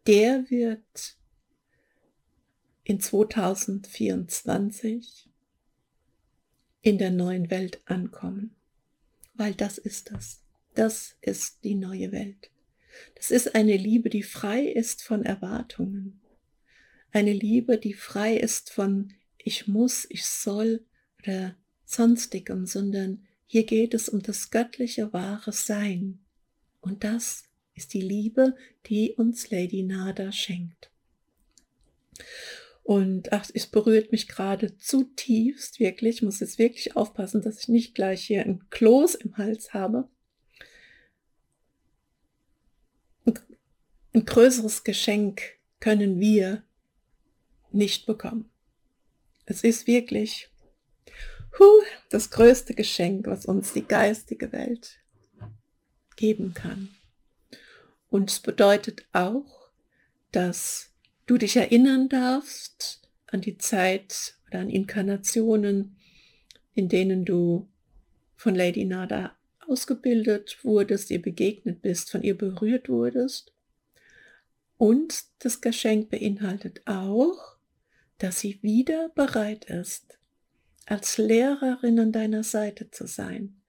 [0.07, 1.17] der wird
[2.85, 5.31] in 2024
[6.83, 8.55] in der neuen Welt ankommen.
[9.35, 10.43] Weil das ist das.
[10.75, 12.51] Das ist die neue Welt.
[13.15, 16.21] Das ist eine Liebe, die frei ist von Erwartungen.
[17.13, 19.13] Eine Liebe, die frei ist von
[19.45, 20.85] ich muss, ich soll
[21.23, 26.21] oder sonstigem, sondern hier geht es um das göttliche wahre Sein.
[26.81, 27.43] Und das
[27.75, 28.55] ist die Liebe,
[28.87, 30.89] die uns Lady Nada schenkt.
[32.85, 36.19] Und ach, es berührt mich gerade zutiefst, wirklich.
[36.19, 40.09] Ich muss jetzt wirklich aufpassen, dass ich nicht gleich hier ein Kloß im Hals habe.
[43.25, 45.43] Ein größeres Geschenk
[45.81, 46.63] können wir
[47.73, 48.49] nicht bekommen.
[49.45, 50.50] Es ist wirklich
[51.59, 54.99] huh, das größte Geschenk, was uns die geistige Welt
[56.17, 56.89] geben kann.
[58.09, 59.71] Und es bedeutet auch,
[60.33, 60.91] dass
[61.27, 65.97] du dich erinnern darfst an die Zeit oder an Inkarnationen,
[66.75, 67.69] in denen du
[68.37, 69.37] von Lady Nada
[69.67, 73.53] ausgebildet wurdest, ihr begegnet bist, von ihr berührt wurdest.
[74.77, 77.57] Und das Geschenk beinhaltet auch,
[78.19, 80.19] dass sie wieder bereit ist,
[80.87, 83.61] als Lehrerin an deiner Seite zu sein.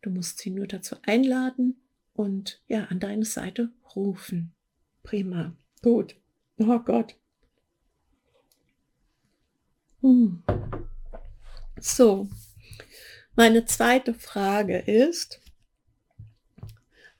[0.00, 1.76] Du musst sie nur dazu einladen
[2.14, 4.52] und ja, an deine Seite rufen.
[5.02, 5.54] Prima.
[5.82, 6.16] Gut.
[6.58, 7.16] Oh Gott.
[10.00, 10.42] Hm.
[11.80, 12.28] So,
[13.34, 15.40] meine zweite Frage ist,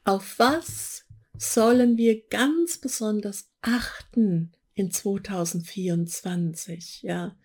[0.04, 1.04] auf was
[1.36, 7.02] sollen wir ganz besonders achten in 2024?
[7.02, 7.36] Ja,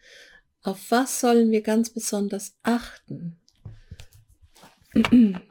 [0.67, 3.39] auf was sollen wir ganz besonders achten?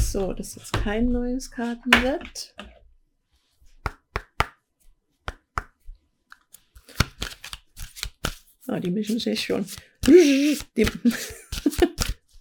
[0.00, 2.54] So, das ist jetzt kein neues Kartenset.
[8.68, 9.66] Ah, die mischen sich schon.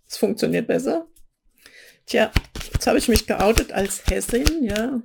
[0.08, 1.08] Es funktioniert besser.
[2.06, 2.32] Tja,
[2.74, 5.02] jetzt habe ich mich geoutet als Hessin, ja.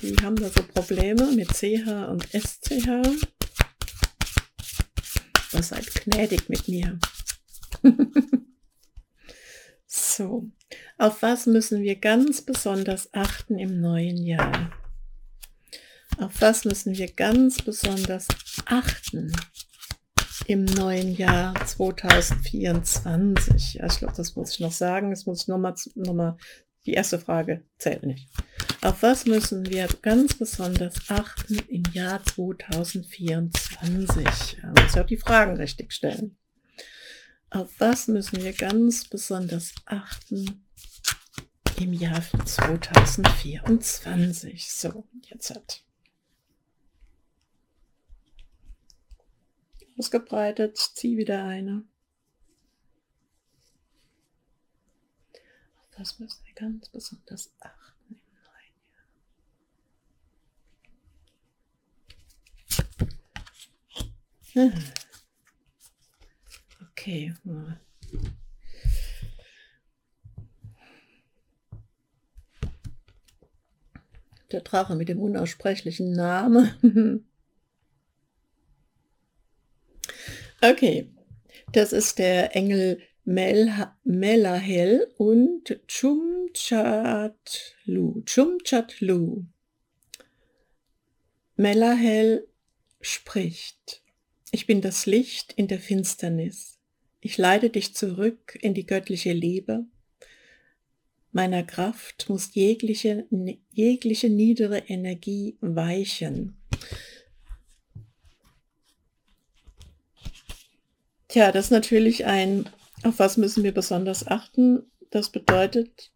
[0.00, 3.37] Die haben da so Probleme mit CH und SCH.
[5.58, 7.00] Was seid gnädig mit mir.
[9.88, 10.48] so,
[10.98, 14.70] auf was müssen wir ganz besonders achten im neuen Jahr?
[16.18, 18.28] Auf was müssen wir ganz besonders
[18.66, 19.32] achten
[20.46, 23.74] im neuen Jahr 2024?
[23.74, 25.10] Ja, ich glaube, das muss ich noch sagen.
[25.10, 26.36] Das muss ich nochmal, noch mal,
[26.86, 28.28] die erste Frage zählt nicht.
[28.80, 34.58] Auf was müssen wir ganz besonders achten im Jahr 2024?
[34.62, 36.36] Ja, muss ja auch die Fragen richtig stellen.
[37.50, 40.64] Auf was müssen wir ganz besonders achten
[41.76, 44.72] im Jahr 2024?
[44.72, 45.82] So, jetzt hat
[49.98, 51.84] ausgebreitet, zieh wieder eine.
[55.80, 59.06] Auf was müssen wir ganz besonders achten im neuen Jahr?
[63.94, 63.98] Ah.
[66.92, 67.34] Okay.
[74.50, 77.26] Der Drache mit dem unaussprechlichen Namen.
[80.62, 81.12] okay.
[81.72, 83.70] Das ist der Engel Mel
[84.04, 87.34] Melahel und Chumchatlu.
[88.24, 89.44] Chumchatlu.
[91.56, 92.48] Melahel
[93.02, 94.02] spricht.
[94.50, 96.78] Ich bin das Licht in der Finsternis.
[97.20, 99.84] Ich leite dich zurück in die göttliche Liebe.
[101.32, 103.26] Meiner Kraft muss jegliche,
[103.70, 106.56] jegliche niedere Energie weichen.
[111.28, 112.70] Tja, das ist natürlich ein,
[113.02, 114.90] auf was müssen wir besonders achten?
[115.10, 116.10] Das bedeutet,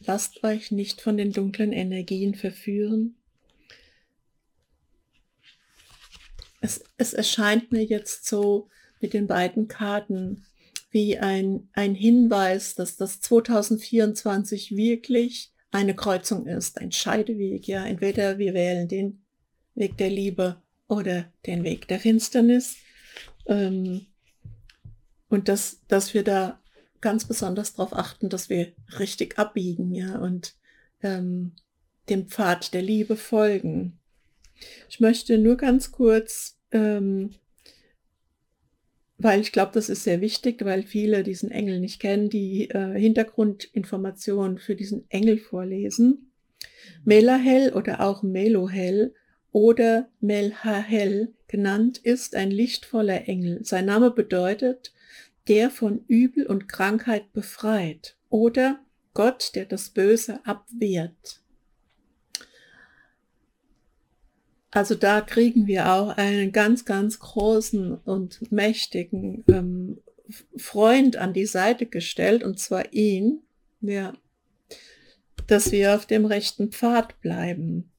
[0.00, 3.16] lasst euch nicht von den dunklen Energien verführen.
[6.66, 8.68] Es, es erscheint mir jetzt so
[9.00, 10.44] mit den beiden Karten
[10.90, 17.68] wie ein, ein Hinweis, dass das 2024 wirklich eine Kreuzung ist, ein Scheideweg.
[17.68, 19.22] Ja, entweder wir wählen den
[19.74, 22.76] Weg der Liebe oder den Weg der Finsternis.
[23.46, 24.06] Ähm,
[25.28, 26.60] und dass, dass wir da
[27.00, 30.54] ganz besonders darauf achten, dass wir richtig abbiegen, ja, und
[31.02, 31.52] ähm,
[32.08, 33.98] dem Pfad der Liebe folgen.
[34.88, 37.30] Ich möchte nur ganz kurz ähm,
[39.18, 42.98] weil ich glaube, das ist sehr wichtig, weil viele diesen Engel nicht kennen, die äh,
[42.98, 46.32] Hintergrundinformationen für diesen Engel vorlesen.
[47.04, 49.14] Melahel oder auch Melohel
[49.52, 53.64] oder Melhahel genannt ist ein lichtvoller Engel.
[53.64, 54.92] Sein Name bedeutet,
[55.48, 58.80] der von Übel und Krankheit befreit oder
[59.14, 61.40] Gott, der das Böse abwehrt.
[64.76, 70.02] Also da kriegen wir auch einen ganz, ganz großen und mächtigen ähm,
[70.58, 73.40] Freund an die Seite gestellt, und zwar ihn,
[73.80, 74.12] ja,
[75.46, 77.90] dass wir auf dem rechten Pfad bleiben.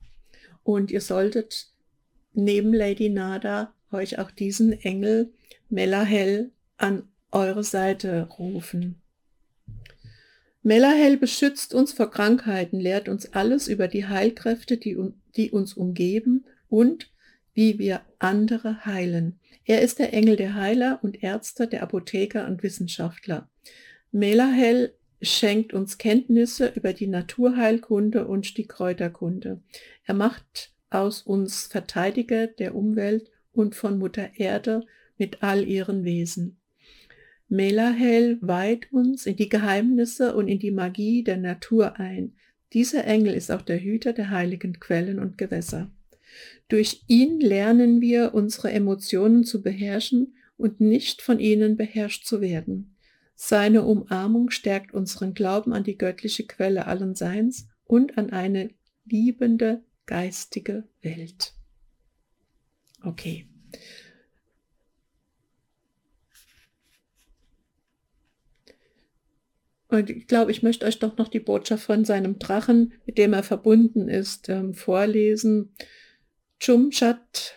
[0.62, 1.72] Und ihr solltet
[2.34, 5.34] neben Lady Nada euch auch diesen Engel
[5.70, 9.02] Melahel an eure Seite rufen.
[10.62, 14.96] Melahel beschützt uns vor Krankheiten, lehrt uns alles über die Heilkräfte, die,
[15.36, 17.12] die uns umgeben und
[17.54, 19.40] wie wir andere heilen.
[19.66, 23.50] Er ist der Engel der Heiler und Ärzte, der Apotheker und Wissenschaftler.
[24.12, 29.62] Melahel schenkt uns Kenntnisse über die Naturheilkunde und die Kräuterkunde.
[30.06, 34.86] Er macht aus uns Verteidiger der Umwelt und von Mutter Erde
[35.18, 36.58] mit all ihren Wesen.
[37.50, 42.36] Melahel weiht uns in die Geheimnisse und in die Magie der Natur ein.
[42.74, 45.90] Dieser Engel ist auch der Hüter der heiligen Quellen und Gewässer.
[46.68, 52.96] Durch ihn lernen wir, unsere Emotionen zu beherrschen und nicht von ihnen beherrscht zu werden.
[53.36, 58.72] Seine Umarmung stärkt unseren Glauben an die göttliche Quelle allen Seins und an eine
[59.06, 61.54] liebende geistige Welt.
[63.04, 63.48] Okay.
[69.90, 73.34] Und ich glaube, ich möchte euch doch noch die Botschaft von seinem Drachen, mit dem
[73.34, 75.74] er verbunden ist, ähm, vorlesen.
[76.60, 77.54] Chumchat,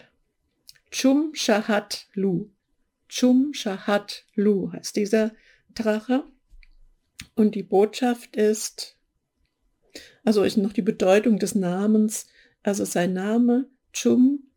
[0.91, 2.51] Chumshahat Lu.
[3.09, 5.33] Chumshahat Lu heißt dieser
[5.75, 6.25] Drache.
[7.35, 8.97] Und die Botschaft ist,
[10.25, 12.27] also ist noch die Bedeutung des Namens,
[12.63, 14.51] also sein Name Chum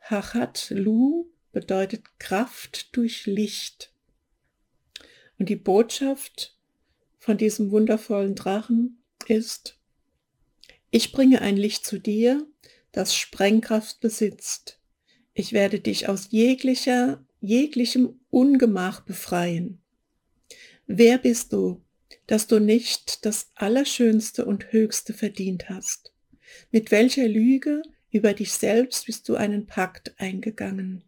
[0.00, 3.92] Hachat Lu bedeutet Kraft durch Licht.
[5.38, 6.58] Und die Botschaft
[7.18, 9.78] von diesem wundervollen Drachen ist,
[10.90, 12.46] ich bringe ein Licht zu dir,
[12.92, 14.78] das Sprengkraft besitzt.
[15.34, 19.80] Ich werde dich aus jeglicher, jeglichem Ungemach befreien.
[20.86, 21.82] Wer bist du,
[22.26, 26.12] dass du nicht das Allerschönste und Höchste verdient hast?
[26.70, 31.02] Mit welcher Lüge über dich selbst bist du einen Pakt eingegangen?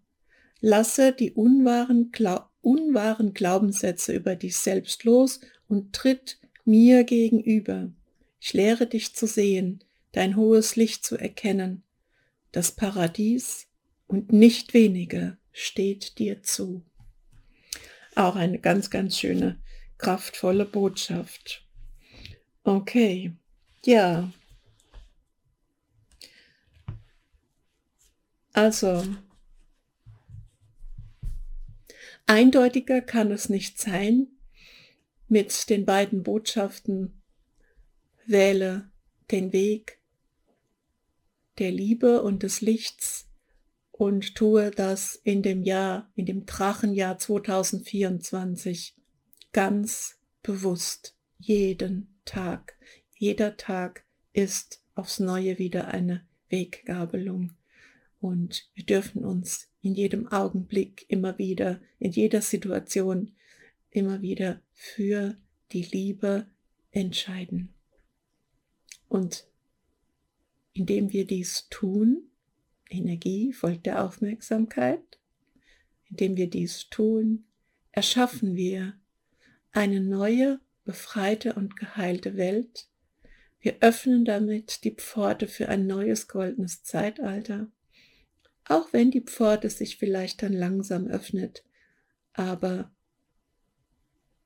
[0.60, 7.92] Lasse die unwahren, Glau unwahren Glaubenssätze über dich selbst los und tritt mir gegenüber.
[8.40, 11.82] Ich lehre dich zu sehen, dein hohes Licht zu erkennen.
[12.52, 13.66] Das Paradies
[14.06, 16.84] und nicht weniger steht dir zu.
[18.14, 19.60] Auch eine ganz, ganz schöne,
[19.98, 21.66] kraftvolle Botschaft.
[22.62, 23.32] Okay,
[23.84, 24.32] ja.
[28.52, 29.04] Also,
[32.26, 34.28] eindeutiger kann es nicht sein
[35.26, 37.20] mit den beiden Botschaften,
[38.26, 38.92] wähle
[39.32, 39.98] den Weg
[41.58, 43.28] der Liebe und des Lichts
[43.92, 48.96] und tue das in dem Jahr, in dem Drachenjahr 2024
[49.52, 52.76] ganz bewusst, jeden Tag.
[53.16, 57.52] Jeder Tag ist aufs Neue wieder eine Weggabelung.
[58.20, 63.32] Und wir dürfen uns in jedem Augenblick immer wieder, in jeder Situation
[63.90, 65.36] immer wieder für
[65.72, 66.46] die Liebe
[66.90, 67.74] entscheiden.
[69.08, 69.46] Und
[70.74, 72.30] indem wir dies tun,
[72.90, 75.18] Energie folgt der Aufmerksamkeit,
[76.10, 77.44] indem wir dies tun,
[77.92, 78.94] erschaffen wir
[79.72, 82.88] eine neue, befreite und geheilte Welt.
[83.60, 87.68] Wir öffnen damit die Pforte für ein neues goldenes Zeitalter,
[88.66, 91.64] auch wenn die Pforte sich vielleicht dann langsam öffnet,
[92.32, 92.94] aber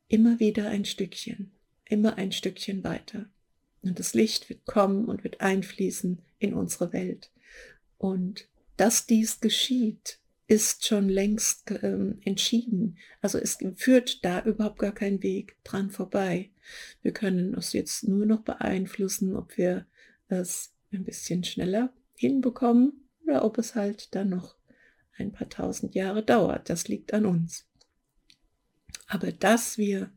[0.08, 1.52] immer wieder ein Stückchen,
[1.84, 3.28] immer ein Stückchen weiter.
[3.82, 7.30] Und das Licht wird kommen und wird einfließen in unsere Welt.
[7.96, 12.96] Und dass dies geschieht, ist schon längst ähm, entschieden.
[13.20, 16.50] Also es führt da überhaupt gar kein Weg dran vorbei.
[17.02, 19.86] Wir können uns jetzt nur noch beeinflussen, ob wir
[20.28, 24.56] es ein bisschen schneller hinbekommen oder ob es halt dann noch
[25.18, 26.70] ein paar tausend Jahre dauert.
[26.70, 27.66] Das liegt an uns.
[29.06, 30.10] Aber dass wir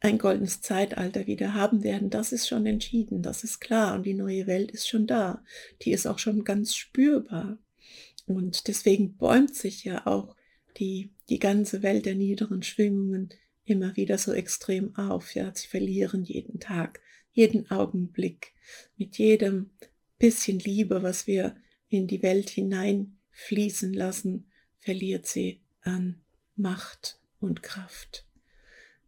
[0.00, 4.14] ein goldenes Zeitalter wieder haben werden, das ist schon entschieden, das ist klar und die
[4.14, 5.42] neue Welt ist schon da.
[5.82, 7.58] Die ist auch schon ganz spürbar.
[8.26, 10.36] Und deswegen bäumt sich ja auch
[10.78, 13.30] die, die ganze Welt der niederen Schwingungen
[13.64, 15.34] immer wieder so extrem auf.
[15.34, 17.00] Ja, sie verlieren jeden Tag,
[17.32, 18.52] jeden Augenblick.
[18.96, 19.70] Mit jedem
[20.18, 21.56] bisschen Liebe, was wir
[21.88, 26.20] in die Welt hineinfließen lassen, verliert sie an
[26.56, 28.26] Macht und Kraft.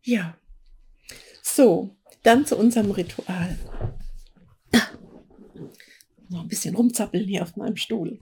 [0.02, 0.38] Ja,
[1.42, 3.58] so, dann zu unserem Ritual.
[4.72, 4.88] Ah,
[6.28, 8.20] noch ein bisschen rumzappeln hier auf meinem Stuhl.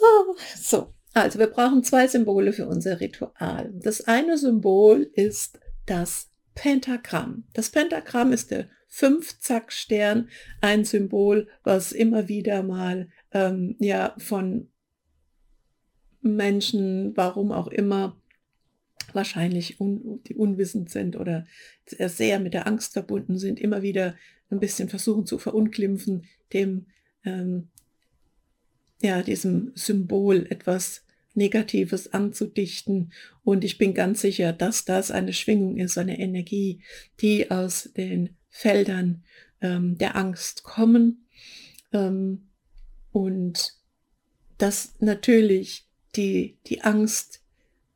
[0.00, 3.72] oh, so, also wir brauchen zwei Symbole für unser Ritual.
[3.82, 7.44] Das eine Symbol ist das Pentagramm.
[7.54, 10.28] Das Pentagramm ist der Fünf-Zack-Stern,
[10.60, 14.68] ein Symbol, was immer wieder mal ähm, ja von
[16.20, 18.20] Menschen, warum auch immer,
[19.14, 21.46] wahrscheinlich un, die unwissend sind oder
[21.86, 24.14] sehr mit der Angst verbunden sind, immer wieder
[24.50, 26.86] ein bisschen versuchen zu verunglimpfen, dem
[27.24, 27.68] ähm,
[29.00, 31.04] ja diesem Symbol etwas
[31.34, 33.12] Negatives anzudichten.
[33.42, 36.80] Und ich bin ganz sicher, dass das eine Schwingung ist, eine Energie,
[37.20, 39.24] die aus den Feldern
[39.60, 41.26] ähm, der Angst kommen.
[41.92, 42.48] Ähm,
[43.12, 43.74] und
[44.58, 47.41] dass natürlich die, die Angst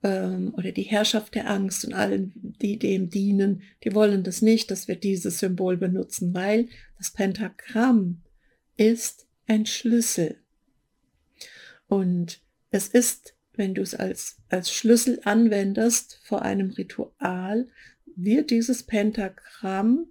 [0.07, 2.33] ähm, oder die Herrschaft der Angst und allen,
[2.63, 8.23] die dem dienen, die wollen das nicht, dass wir dieses Symbol benutzen, weil das Pentagramm
[8.77, 10.39] ist ein Schlüssel.
[11.89, 12.41] Und
[12.71, 17.69] es ist, wenn du es als, als Schlüssel anwendest vor einem Ritual,
[18.15, 20.07] wird dieses Pentagramm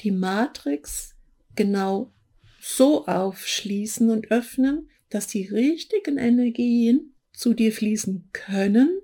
[0.00, 1.14] die Matrix
[1.54, 2.12] genau
[2.60, 9.00] so aufschließen und öffnen, dass die richtigen Energien zu dir fließen können,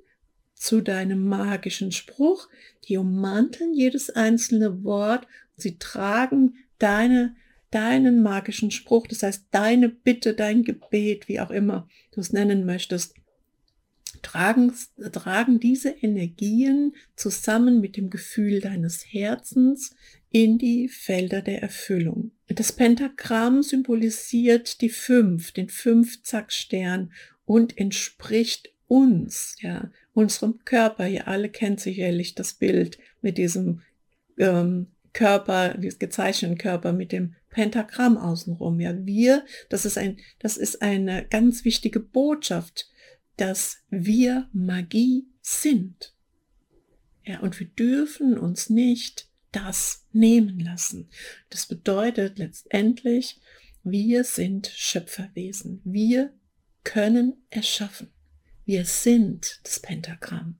[0.59, 2.49] zu deinem magischen Spruch,
[2.89, 7.35] die ummanteln jedes einzelne Wort, sie tragen deine
[7.71, 12.65] deinen magischen Spruch, das heißt deine Bitte, dein Gebet, wie auch immer du es nennen
[12.65, 13.15] möchtest,
[14.23, 14.73] tragen,
[15.13, 19.95] tragen diese Energien zusammen mit dem Gefühl deines Herzens
[20.31, 22.33] in die Felder der Erfüllung.
[22.49, 27.13] Das Pentagramm symbolisiert die fünf, den Fünf-Zack-Stern
[27.45, 31.07] und entspricht uns, ja, unserem Körper.
[31.07, 33.83] Ihr alle kennt sicherlich das Bild mit diesem
[34.37, 38.81] ähm, Körper, diesem gezeichneten Körper mit dem Pentagramm außenrum.
[38.81, 42.91] Ja, wir, das ist ein, das ist eine ganz wichtige Botschaft,
[43.37, 46.15] dass wir Magie sind.
[47.25, 51.11] Ja, und wir dürfen uns nicht das nehmen lassen.
[51.49, 53.41] Das bedeutet letztendlich,
[53.85, 55.81] wir sind Schöpferwesen.
[55.85, 56.33] Wir
[56.83, 58.11] können erschaffen.
[58.69, 60.59] Wir sind das Pentagramm.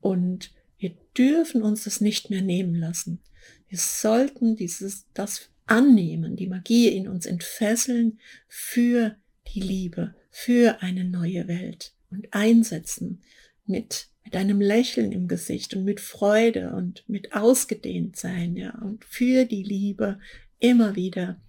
[0.00, 3.18] Und wir dürfen uns das nicht mehr nehmen lassen.
[3.66, 9.16] Wir sollten dieses, das annehmen, die Magie in uns entfesseln für
[9.52, 13.20] die Liebe, für eine neue Welt und einsetzen
[13.66, 19.04] mit, mit einem Lächeln im Gesicht und mit Freude und mit ausgedehnt sein, ja, und
[19.04, 20.20] für die Liebe
[20.60, 21.40] immer wieder,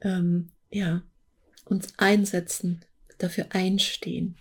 [0.00, 1.02] ähm, ja,
[1.66, 2.86] uns einsetzen,
[3.18, 4.38] dafür einstehen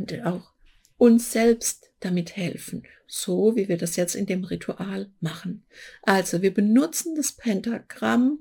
[0.00, 0.52] und auch
[0.96, 5.64] uns selbst damit helfen, so wie wir das jetzt in dem Ritual machen.
[6.02, 8.40] Also wir benutzen das Pentagramm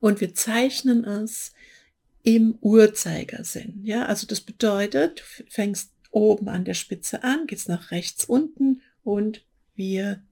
[0.00, 1.52] und wir zeichnen es
[2.22, 3.80] im Uhrzeigersinn.
[3.84, 8.82] Ja, also das bedeutet, du fängst oben an der Spitze an, gehst nach rechts unten
[9.04, 10.22] und wir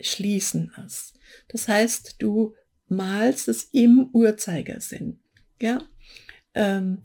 [0.00, 1.14] schließen es.
[1.48, 2.54] Das heißt, du
[2.88, 5.18] malst es im Uhrzeigersinn.
[5.60, 5.82] Ja,
[6.54, 7.02] ähm,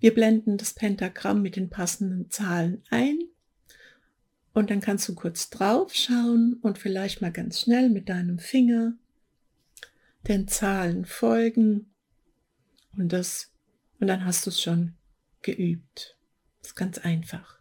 [0.00, 3.18] wir blenden das Pentagramm mit den passenden Zahlen ein
[4.52, 8.94] und dann kannst du kurz drauf schauen und vielleicht mal ganz schnell mit deinem Finger
[10.26, 11.90] den Zahlen folgen
[12.96, 13.50] und das
[14.00, 14.94] und dann hast du es schon
[15.42, 16.16] geübt.
[16.60, 17.58] Das ist ganz einfach.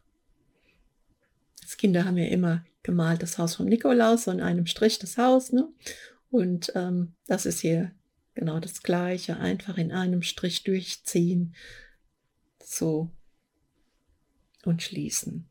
[1.62, 5.52] Als Kinder haben wir immer gemalt das Haus vom Nikolaus und einem Strich das Haus.
[5.52, 5.68] Ne?
[6.32, 7.92] Und ähm, das ist hier
[8.34, 9.38] genau das Gleiche.
[9.38, 11.56] Einfach in einem Strich durchziehen.
[12.70, 13.09] So.
[14.63, 15.49] Und schließen.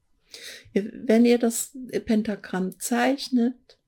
[0.73, 3.79] Wenn ihr das Pentagramm zeichnet,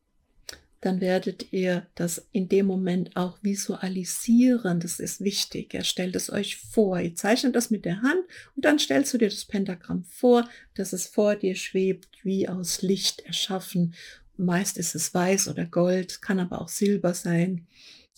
[0.81, 4.81] dann werdet ihr das in dem Moment auch visualisieren.
[4.81, 5.75] Das ist wichtig.
[5.75, 6.99] Ihr stellt es euch vor.
[6.99, 8.25] Ihr zeichnet das mit der Hand
[8.57, 12.83] und dann stellst du dir das Pentagramm vor, dass es vor dir schwebt, wie aus
[12.83, 13.95] Licht erschaffen.
[14.39, 17.67] Meist ist es weiß oder gold, kann aber auch Silber sein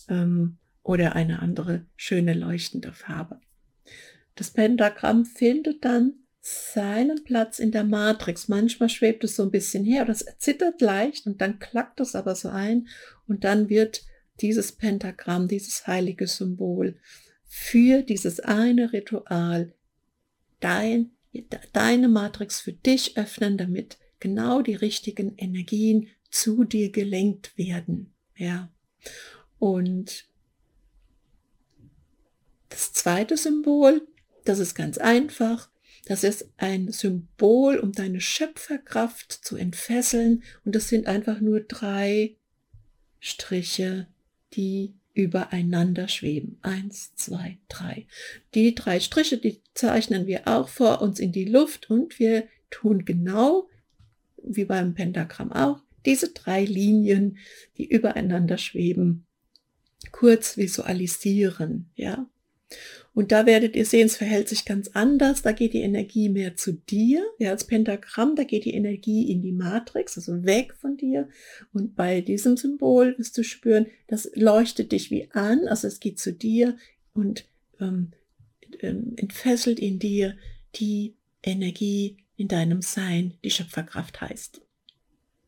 [0.07, 3.41] ähm, oder eine andere schöne leuchtende Farbe.
[4.35, 8.47] Das Pentagramm findet dann seinen Platz in der Matrix.
[8.47, 12.35] Manchmal schwebt es so ein bisschen her, das zittert leicht und dann klackt es aber
[12.35, 12.87] so ein
[13.27, 14.03] und dann wird
[14.41, 16.99] dieses Pentagramm, dieses heilige Symbol
[17.45, 19.73] für dieses eine Ritual
[20.59, 21.11] dein,
[21.71, 28.13] deine Matrix für dich öffnen, damit genau die richtigen Energien zu dir gelenkt werden.
[28.35, 28.71] Ja.
[29.59, 30.25] Und
[32.69, 34.07] das zweite Symbol,
[34.45, 35.69] das ist ganz einfach.
[36.05, 40.43] Das ist ein Symbol, um deine Schöpferkraft zu entfesseln.
[40.65, 42.35] Und das sind einfach nur drei
[43.19, 44.07] Striche,
[44.53, 46.57] die übereinander schweben.
[46.61, 48.07] Eins, zwei, drei.
[48.53, 53.05] Die drei Striche, die zeichnen wir auch vor uns in die Luft und wir tun
[53.05, 53.69] genau
[54.43, 57.37] wie beim Pentagramm auch diese drei Linien,
[57.77, 59.25] die übereinander schweben,
[60.11, 62.27] kurz visualisieren, ja.
[63.13, 65.43] Und da werdet ihr sehen, es verhält sich ganz anders.
[65.43, 67.23] Da geht die Energie mehr zu dir.
[67.37, 71.29] Ja, als Pentagramm, da geht die Energie in die Matrix, also weg von dir.
[71.73, 75.67] Und bei diesem Symbol wirst du spüren, das leuchtet dich wie an.
[75.67, 76.77] Also es geht zu dir
[77.13, 77.45] und
[77.79, 78.13] ähm,
[78.81, 80.35] ähm, entfesselt in dir
[80.75, 84.61] die Energie in deinem Sein, die Schöpferkraft heißt.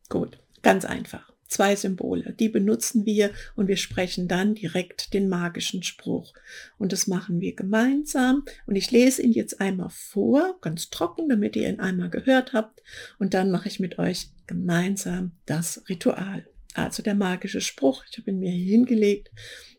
[0.08, 2.32] Gut, ganz einfach zwei Symbole.
[2.32, 6.32] Die benutzen wir und wir sprechen dann direkt den magischen Spruch.
[6.78, 8.44] Und das machen wir gemeinsam.
[8.66, 12.82] Und ich lese ihn jetzt einmal vor, ganz trocken, damit ihr ihn einmal gehört habt.
[13.18, 16.46] Und dann mache ich mit euch gemeinsam das Ritual.
[16.74, 18.04] Also der magische Spruch.
[18.10, 19.30] Ich habe ihn mir hier hingelegt,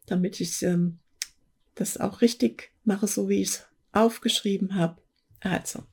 [0.07, 0.99] damit ich ähm,
[1.75, 5.01] das auch richtig mache, so wie ich es aufgeschrieben habe.
[5.39, 5.83] Also,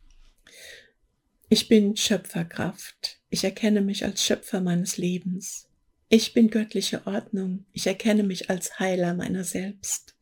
[1.55, 3.21] ich bin Schöpferkraft.
[3.31, 5.69] Ich erkenne mich als Schöpfer meines Lebens.
[6.09, 7.65] Ich bin göttliche Ordnung.
[7.73, 10.17] Ich erkenne mich als Heiler meiner selbst.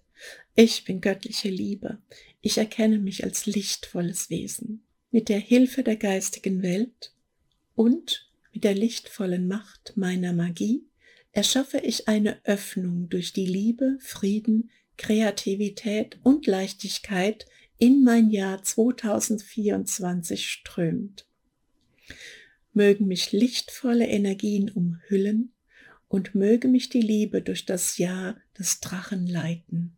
[0.54, 1.96] Ich bin göttliche Liebe.
[2.42, 4.82] Ich erkenne mich als lichtvolles Wesen.
[5.10, 7.14] Mit der Hilfe der geistigen Welt
[7.74, 10.84] und mit der lichtvollen Macht meiner Magie
[11.32, 17.46] erschaffe ich eine Öffnung durch die Liebe, Frieden, Kreativität und Leichtigkeit
[17.82, 21.26] in mein Jahr 2024 strömt.
[22.72, 25.52] Mögen mich lichtvolle Energien umhüllen
[26.06, 29.96] und möge mich die Liebe durch das Jahr des Drachen leiten.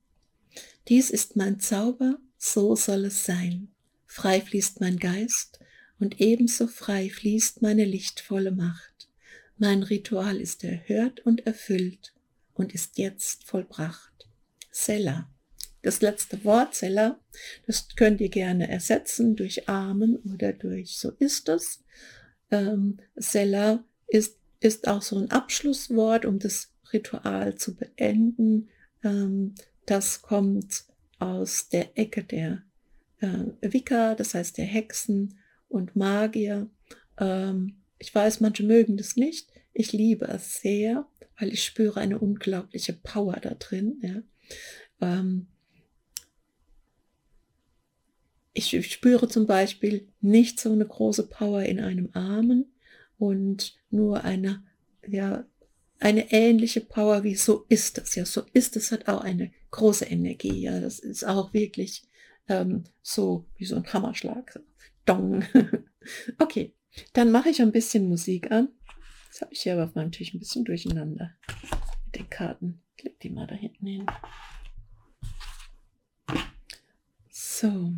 [0.88, 3.68] Dies ist mein Zauber, so soll es sein.
[4.06, 5.60] Frei fließt mein Geist
[5.98, 9.10] und ebenso frei fließt meine lichtvolle Macht.
[9.58, 12.14] Mein Ritual ist erhört und erfüllt
[12.54, 14.26] und ist jetzt vollbracht.
[14.70, 15.33] Selah.
[15.84, 17.20] Das letzte Wort, Seller,
[17.66, 21.84] das könnt ihr gerne ersetzen durch Amen oder durch so ist es.
[22.50, 23.00] Ähm,
[24.06, 28.70] ist, ist auch so ein Abschlusswort, um das Ritual zu beenden.
[29.02, 29.54] Ähm,
[29.84, 30.84] das kommt
[31.18, 32.62] aus der Ecke der
[33.20, 36.70] äh, Wicca, das heißt der Hexen und Magier.
[37.18, 39.50] Ähm, ich weiß, manche mögen das nicht.
[39.74, 41.06] Ich liebe es sehr,
[41.38, 44.00] weil ich spüre eine unglaubliche Power da drin.
[44.00, 44.22] Ja.
[45.02, 45.48] Ähm,
[48.54, 52.72] ich spüre zum Beispiel nicht so eine große Power in einem Armen
[53.18, 54.62] und nur eine,
[55.06, 55.44] ja,
[55.98, 58.14] eine ähnliche Power wie so ist es.
[58.14, 60.60] Ja, so ist es hat auch eine große Energie.
[60.60, 62.04] Ja, das ist auch wirklich
[62.48, 64.60] ähm, so wie so ein Hammerschlag.
[65.04, 65.44] Dong.
[66.38, 66.72] okay,
[67.12, 68.68] dann mache ich ein bisschen Musik an.
[69.28, 71.34] Das habe ich hier aber auf meinem Tisch ein bisschen durcheinander
[72.06, 72.82] mit den Karten.
[73.02, 74.06] Leg die mal da hinten hin.
[77.30, 77.92] So.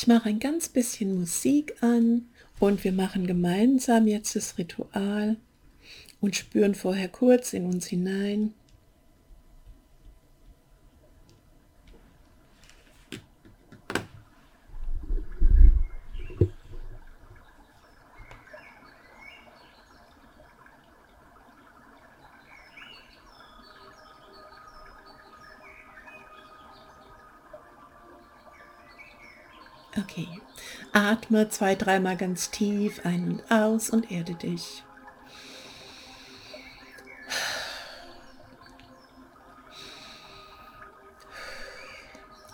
[0.00, 2.28] Ich mache ein ganz bisschen Musik an
[2.60, 5.38] und wir machen gemeinsam jetzt das Ritual
[6.20, 8.54] und spüren vorher kurz in uns hinein.
[29.98, 30.28] Okay.
[31.08, 34.84] Atme zwei, dreimal ganz tief ein und aus und erde dich.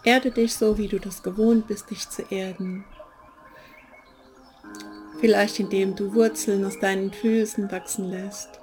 [0.04, 2.84] Erde dich so, wie du das gewohnt bist, dich zu erden.
[5.18, 8.60] Vielleicht indem du Wurzeln aus deinen Füßen wachsen lässt.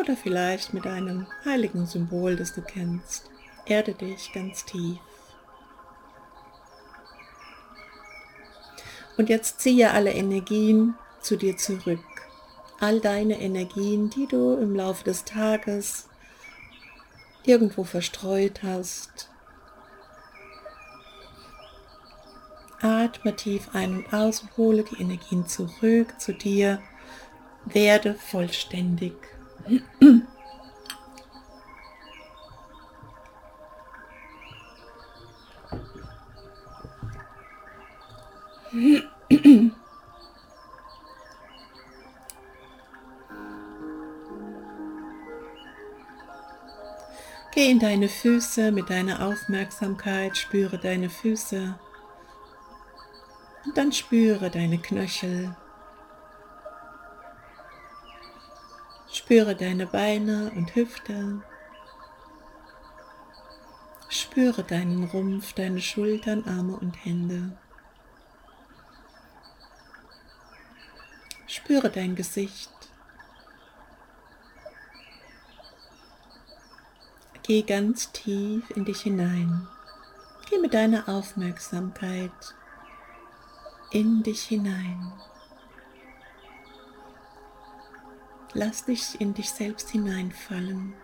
[0.00, 3.28] Oder vielleicht mit einem heiligen Symbol, das du kennst.
[3.66, 4.98] Erde dich ganz tief.
[9.20, 12.00] Und jetzt ziehe alle Energien zu dir zurück.
[12.80, 16.08] All deine Energien, die du im Laufe des Tages
[17.44, 19.28] irgendwo verstreut hast.
[22.80, 26.80] Atme tief ein und aus und hole die Energien zurück zu dir.
[27.66, 29.12] Werde vollständig.
[47.52, 51.78] Geh in deine Füße mit deiner Aufmerksamkeit, spüre deine Füße
[53.64, 55.56] und dann spüre deine Knöchel.
[59.10, 61.42] Spüre deine Beine und Hüfte.
[64.08, 67.56] Spüre deinen Rumpf, deine Schultern, Arme und Hände.
[71.64, 72.70] Spüre dein Gesicht.
[77.42, 79.66] Geh ganz tief in dich hinein.
[80.48, 82.30] Geh mit deiner Aufmerksamkeit
[83.90, 85.12] in dich hinein.
[88.52, 90.94] Lass dich in dich selbst hineinfallen.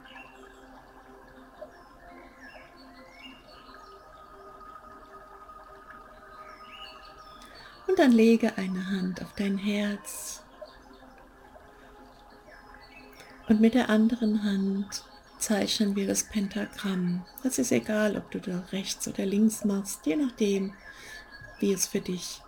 [7.87, 10.43] Und dann lege eine Hand auf dein Herz
[13.49, 15.05] und mit der anderen Hand
[15.39, 17.25] zeichnen wir das Pentagramm.
[17.43, 20.73] Das ist egal, ob du da rechts oder links machst, je nachdem,
[21.61, 22.41] wie es für dich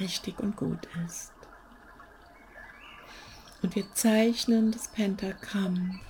[0.00, 1.32] richtig und gut ist.
[3.62, 6.00] Und wir zeichnen das Pentagramm.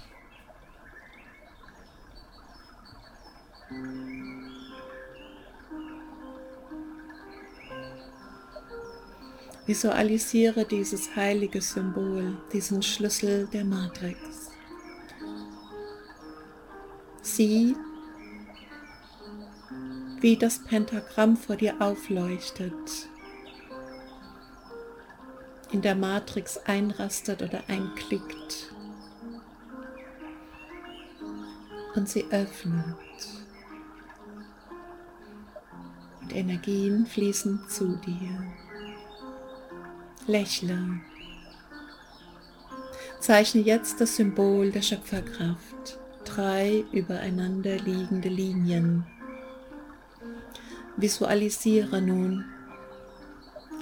[9.67, 14.30] Visualisiere dieses heilige Symbol, diesen Schlüssel der Matrix.
[17.23, 17.77] Sieh,
[20.21, 23.09] wie das Pentagramm vor dir aufleuchtet,
[25.73, 28.73] in der Matrix einrastet oder einklickt
[31.95, 32.97] und sie öffnet.
[36.21, 38.53] Und Energien fließen zu dir.
[40.27, 41.01] Lächle.
[43.21, 46.00] Zeichne jetzt das Symbol der Schöpferkraft.
[46.35, 49.05] Drei übereinander liegende Linien.
[50.97, 52.45] Visualisiere nun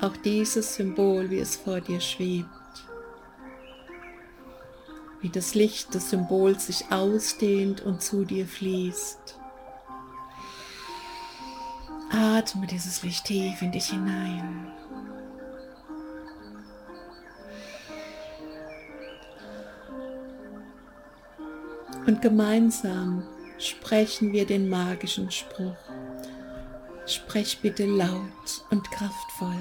[0.00, 2.48] auch dieses Symbol, wie es vor dir schwebt.
[5.20, 9.38] Wie das Licht des Symbols sich ausdehnt und zu dir fließt.
[12.10, 14.72] Atme dieses Licht tief in dich hinein.
[22.08, 23.22] Und gemeinsam
[23.58, 25.76] sprechen wir den magischen Spruch.
[27.04, 29.60] Sprech bitte laut und kraftvoll.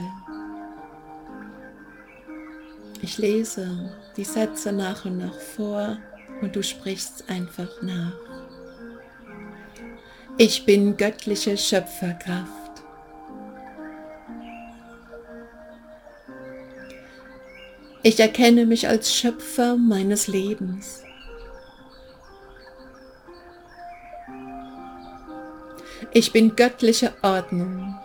[3.01, 5.97] Ich lese die Sätze nach und nach vor
[6.41, 8.13] und du sprichst einfach nach.
[10.37, 12.47] Ich bin göttliche Schöpferkraft.
[18.03, 21.03] Ich erkenne mich als Schöpfer meines Lebens.
[26.11, 27.95] Ich bin göttliche Ordnung.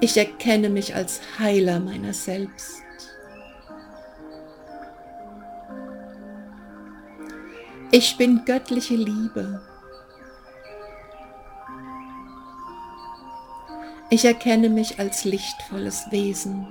[0.00, 2.82] Ich erkenne mich als Heiler meiner selbst.
[7.90, 9.60] Ich bin göttliche Liebe.
[14.10, 16.68] Ich erkenne mich als lichtvolles Wesen.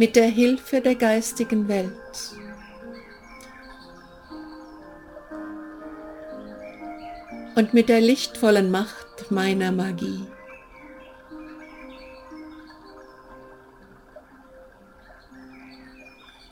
[0.00, 1.92] Mit der Hilfe der geistigen Welt.
[7.54, 10.26] Und mit der lichtvollen Macht meiner Magie.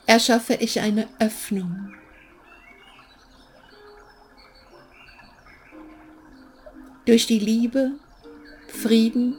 [0.05, 1.93] erschaffe ich eine Öffnung.
[7.05, 7.93] Durch die Liebe,
[8.67, 9.37] Frieden,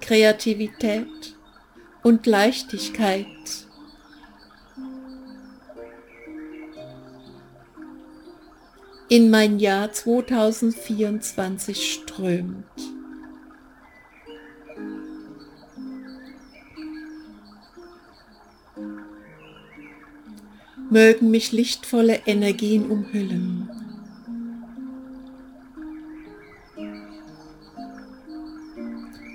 [0.00, 1.34] Kreativität
[2.02, 3.26] und Leichtigkeit.
[9.12, 12.64] in mein Jahr 2024 strömt.
[20.88, 23.81] Mögen mich lichtvolle Energien umhüllen.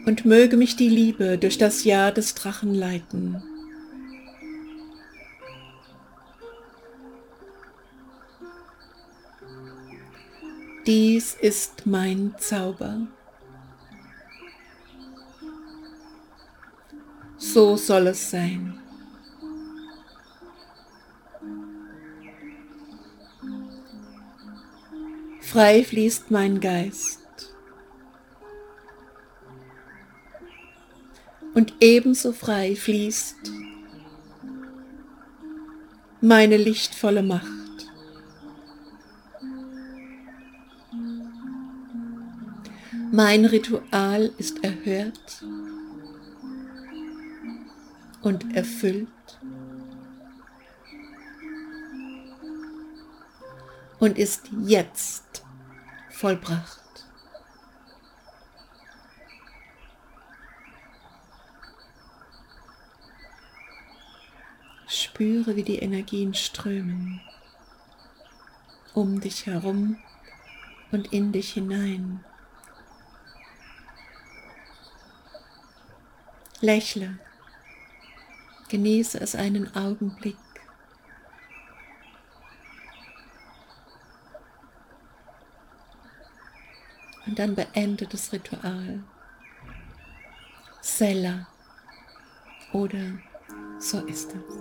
[0.08, 3.44] Und möge mich die Liebe durch das Jahr des Drachen leiten.
[10.86, 13.08] Dies ist mein Zauber.
[17.38, 18.80] So soll es sein.
[25.42, 27.27] Frei fließt mein Geist.
[31.58, 33.52] Und ebenso frei fließt
[36.22, 37.48] meine lichtvolle Macht.
[43.12, 45.44] Mein Ritual ist erhört
[48.22, 49.08] und erfüllt
[53.98, 55.44] und ist jetzt
[56.12, 56.87] vollbracht.
[64.88, 67.22] Spüre, wie die Energien strömen
[68.98, 70.00] um dich herum
[70.92, 72.26] und in dich hinein.
[76.62, 77.20] Lächle,
[78.70, 80.36] genieße es einen Augenblick.
[87.28, 89.04] Und dann beende das Ritual.
[90.82, 91.48] Sella
[92.74, 93.20] oder
[93.80, 94.60] so ist es.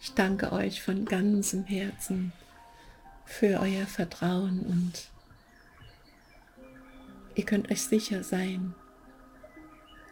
[0.00, 2.32] Ich danke euch von ganzem Herzen
[3.24, 5.10] für euer Vertrauen und
[7.34, 8.74] ihr könnt euch sicher sein,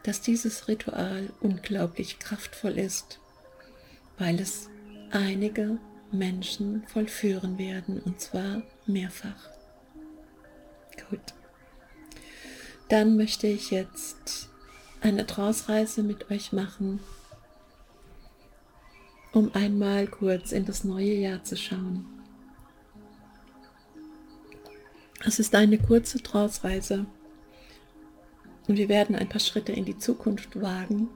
[0.02, 3.20] dass dieses Ritual unglaublich kraftvoll ist,
[4.18, 4.68] weil es
[5.10, 5.78] einige
[6.12, 9.50] Menschen vollführen werden und zwar mehrfach.
[11.08, 11.34] Gut.
[12.88, 14.50] Dann möchte ich jetzt
[15.00, 17.00] eine Trance-Reise mit euch machen,
[19.32, 22.06] um einmal kurz in das neue Jahr zu schauen.
[25.26, 27.06] Es ist eine kurze Trance-Reise
[28.68, 31.08] und wir werden ein paar Schritte in die Zukunft wagen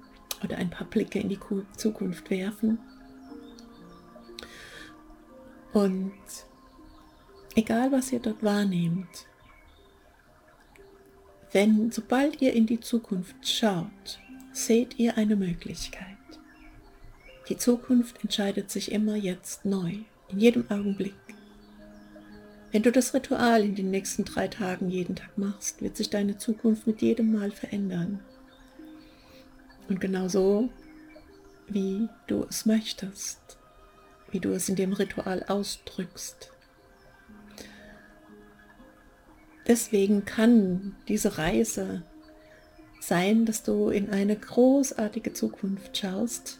[0.43, 1.39] oder ein paar Blicke in die
[1.77, 2.79] Zukunft werfen.
[5.73, 6.12] Und
[7.55, 9.28] egal was ihr dort wahrnehmt,
[11.53, 14.20] wenn, sobald ihr in die Zukunft schaut,
[14.53, 16.05] seht ihr eine Möglichkeit.
[17.49, 19.92] Die Zukunft entscheidet sich immer jetzt neu,
[20.28, 21.14] in jedem Augenblick.
[22.70, 26.36] Wenn du das Ritual in den nächsten drei Tagen jeden Tag machst, wird sich deine
[26.36, 28.20] Zukunft mit jedem Mal verändern.
[29.88, 30.68] Und genau so,
[31.66, 33.57] wie du es möchtest,
[34.30, 36.53] wie du es in dem Ritual ausdrückst.
[39.69, 42.03] Deswegen kann diese Reise
[43.01, 46.59] sein, dass du in eine großartige Zukunft schaust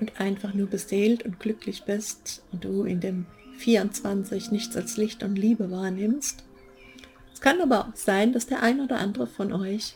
[0.00, 3.26] und einfach nur beseelt und glücklich bist und du in dem
[3.58, 6.42] 24 nichts als Licht und Liebe wahrnimmst.
[7.32, 9.94] Es kann aber auch sein, dass der ein oder andere von euch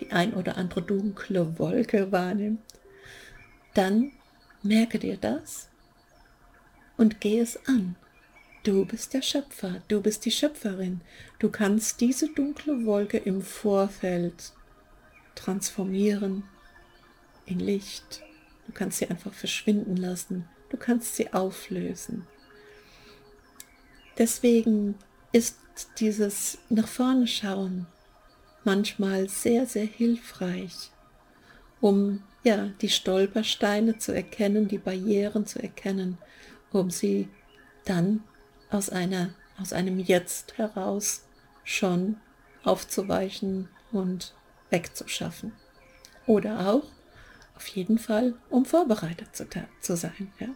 [0.00, 2.60] die ein oder andere dunkle Wolke wahrnimmt.
[3.74, 4.12] Dann
[4.62, 5.68] merke dir das
[6.96, 7.96] und geh es an.
[8.64, 11.02] Du bist der Schöpfer, du bist die Schöpferin.
[11.38, 14.54] Du kannst diese dunkle Wolke im Vorfeld
[15.34, 16.44] transformieren
[17.44, 18.22] in Licht.
[18.66, 20.48] Du kannst sie einfach verschwinden lassen.
[20.70, 22.26] Du kannst sie auflösen.
[24.16, 24.94] Deswegen
[25.32, 25.58] ist
[25.98, 27.86] dieses nach vorne schauen
[28.64, 30.90] manchmal sehr, sehr hilfreich,
[31.82, 36.16] um ja, die Stolpersteine zu erkennen, die Barrieren zu erkennen,
[36.72, 37.28] um sie
[37.84, 38.22] dann
[38.70, 41.24] aus, einer, aus einem Jetzt heraus
[41.64, 42.16] schon
[42.62, 44.34] aufzuweichen und
[44.70, 45.52] wegzuschaffen.
[46.26, 46.84] Oder auch
[47.56, 49.46] auf jeden Fall, um vorbereitet zu,
[49.80, 50.32] zu sein.
[50.38, 50.48] Ja?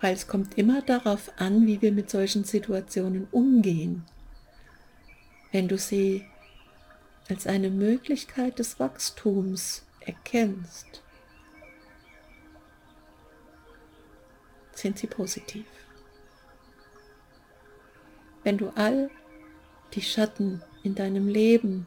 [0.00, 4.04] Weil es kommt immer darauf an, wie wir mit solchen Situationen umgehen.
[5.52, 6.26] Wenn du sie
[7.28, 11.02] als eine Möglichkeit des Wachstums erkennst,
[14.74, 15.64] sind sie positiv
[18.44, 19.10] wenn du all
[19.94, 21.86] die Schatten in deinem Leben,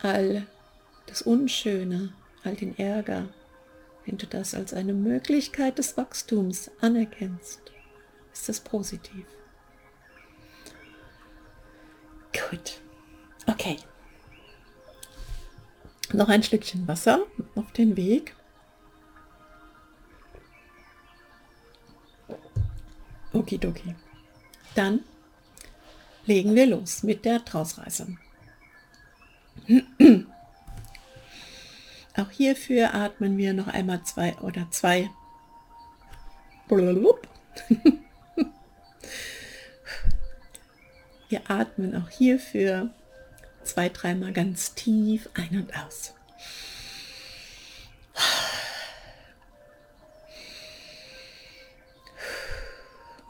[0.00, 0.46] all
[1.06, 2.12] das Unschöne,
[2.44, 3.28] all den Ärger,
[4.06, 7.60] wenn du das als eine Möglichkeit des Wachstums anerkennst,
[8.32, 9.26] ist das positiv.
[12.32, 12.80] Gut.
[13.46, 13.76] Okay.
[16.12, 17.20] Noch ein Stückchen Wasser
[17.54, 18.34] auf den Weg.
[23.32, 23.94] Okidoki.
[24.80, 25.04] Dann
[26.24, 28.16] legen wir los mit der Trausreise.
[32.16, 35.10] Auch hierfür atmen wir noch einmal zwei oder zwei.
[41.28, 42.88] Wir atmen auch hierfür
[43.64, 46.14] zwei, dreimal ganz tief ein und aus.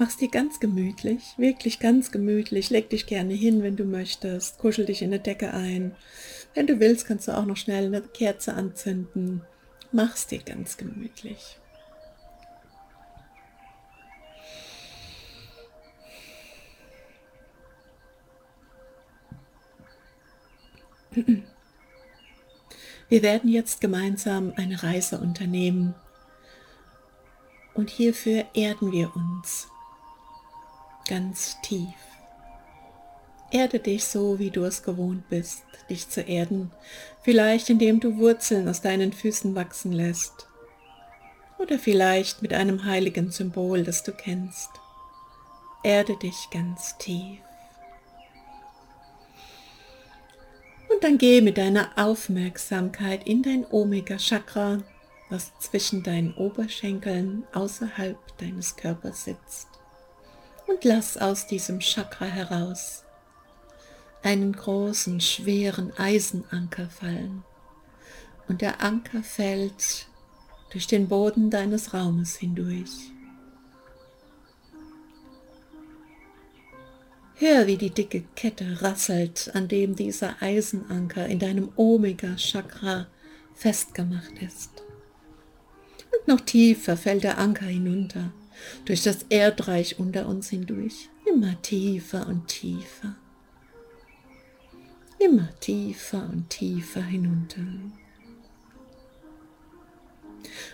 [0.00, 2.70] Mach's dir ganz gemütlich, wirklich ganz gemütlich.
[2.70, 4.56] Leg dich gerne hin, wenn du möchtest.
[4.56, 5.94] Kuschel dich in eine Decke ein.
[6.54, 9.42] Wenn du willst, kannst du auch noch schnell eine Kerze anzünden.
[9.92, 11.58] Mach's dir ganz gemütlich.
[23.10, 25.94] Wir werden jetzt gemeinsam eine Reise unternehmen
[27.74, 29.68] und hierfür erden wir uns
[31.10, 31.92] ganz tief.
[33.50, 36.70] Erde dich so, wie du es gewohnt bist, dich zu erden,
[37.22, 40.46] vielleicht indem du Wurzeln aus deinen Füßen wachsen lässt
[41.58, 44.70] oder vielleicht mit einem heiligen Symbol, das du kennst.
[45.82, 47.40] Erde dich ganz tief.
[50.88, 54.82] Und dann geh mit deiner Aufmerksamkeit in dein Omega-Chakra,
[55.28, 59.69] was zwischen deinen Oberschenkeln außerhalb deines Körpers sitzt.
[60.70, 63.02] Und lass aus diesem Chakra heraus
[64.22, 67.42] einen großen, schweren Eisenanker fallen.
[68.46, 70.06] Und der Anker fällt
[70.70, 73.10] durch den Boden deines Raumes hindurch.
[77.34, 83.08] Hör, wie die dicke Kette rasselt, an dem dieser Eisenanker in deinem Omega-Chakra
[83.54, 84.70] festgemacht ist.
[86.12, 88.30] Und noch tiefer fällt der Anker hinunter,
[88.84, 93.16] durch das Erdreich unter uns hindurch, immer tiefer und tiefer,
[95.18, 97.62] immer tiefer und tiefer hinunter.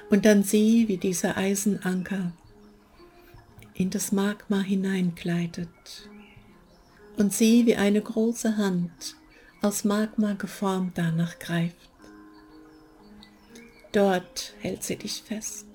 [0.09, 2.33] Und dann sieh, wie dieser Eisenanker
[3.75, 5.69] in das Magma hineingleitet.
[7.17, 9.17] Und sieh, wie eine große Hand
[9.63, 11.91] aus Magma geformt danach greift.
[13.93, 15.66] Dort hält sie dich fest.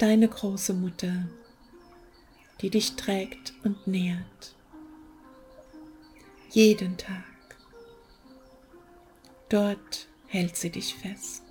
[0.00, 1.28] Deine große Mutter,
[2.62, 4.54] die dich trägt und nährt.
[6.52, 7.22] Jeden Tag.
[9.50, 11.42] Dort hält sie dich fest.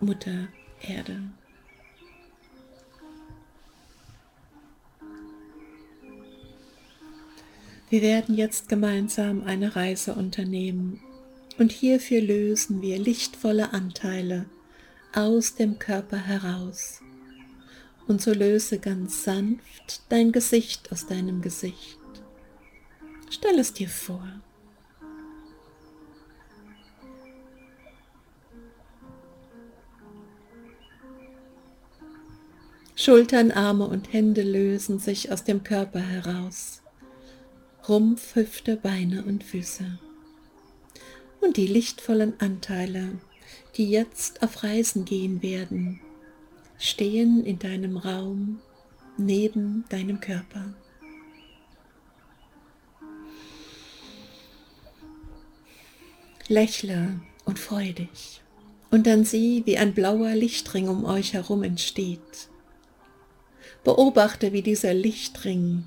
[0.00, 0.48] Mutter
[0.82, 1.30] Erde.
[7.88, 11.00] Wir werden jetzt gemeinsam eine Reise unternehmen
[11.56, 14.44] und hierfür lösen wir lichtvolle Anteile
[15.14, 17.00] aus dem Körper heraus.
[18.06, 21.98] Und so löse ganz sanft dein Gesicht aus deinem Gesicht.
[23.30, 24.26] Stell es dir vor.
[32.96, 36.82] Schultern, Arme und Hände lösen sich aus dem Körper heraus.
[37.88, 39.98] Rumpf, Hüfte, Beine und Füße.
[41.40, 43.12] Und die lichtvollen Anteile,
[43.78, 46.00] die jetzt auf Reisen gehen werden,
[46.78, 48.60] stehen in deinem Raum
[49.16, 50.74] neben deinem Körper.
[56.48, 58.42] Lächle und freu dich.
[58.90, 62.48] Und dann sieh, wie ein blauer Lichtring um euch herum entsteht
[63.84, 65.84] Beobachte, wie dieser Lichtring,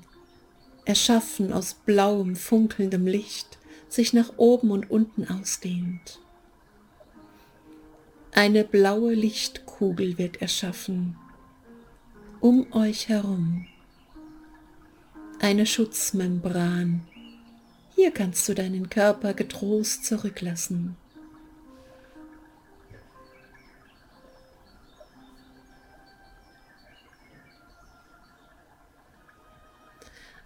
[0.84, 6.21] erschaffen aus blauem, funkelndem Licht, sich nach oben und unten ausdehnt.
[8.34, 11.18] Eine blaue Lichtkugel wird erschaffen,
[12.40, 13.66] um euch herum.
[15.38, 17.06] Eine Schutzmembran.
[17.94, 20.96] Hier kannst du deinen Körper getrost zurücklassen.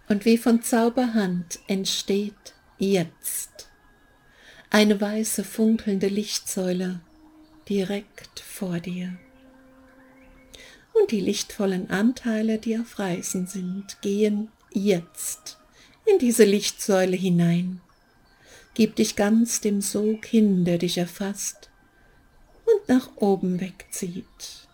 [0.09, 3.69] Und wie von Zauberhand entsteht jetzt
[4.69, 6.99] eine weiße funkelnde Lichtsäule
[7.69, 9.17] direkt vor dir.
[10.93, 15.57] Und die lichtvollen Anteile, die auf Reisen sind, gehen jetzt
[16.05, 17.81] in diese Lichtsäule hinein.
[18.73, 21.69] Gib dich ganz dem Sog hin, der dich erfasst
[22.65, 24.67] und nach oben wegzieht.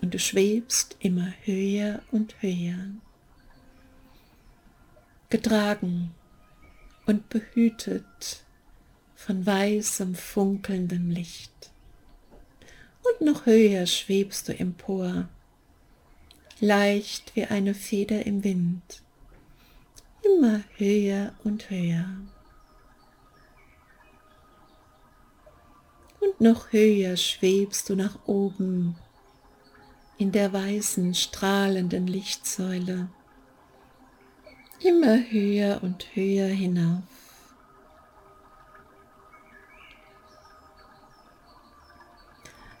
[0.00, 2.90] Und du schwebst immer höher und höher
[5.30, 6.14] getragen
[7.06, 8.44] und behütet
[9.14, 11.70] von weißem funkelndem Licht.
[13.08, 15.28] Und noch höher schwebst du empor,
[16.60, 19.02] leicht wie eine Feder im Wind,
[20.22, 22.06] immer höher und höher.
[26.20, 28.96] Und noch höher schwebst du nach oben
[30.18, 33.08] in der weißen, strahlenden Lichtsäule
[34.82, 37.17] immer höher und höher hinauf.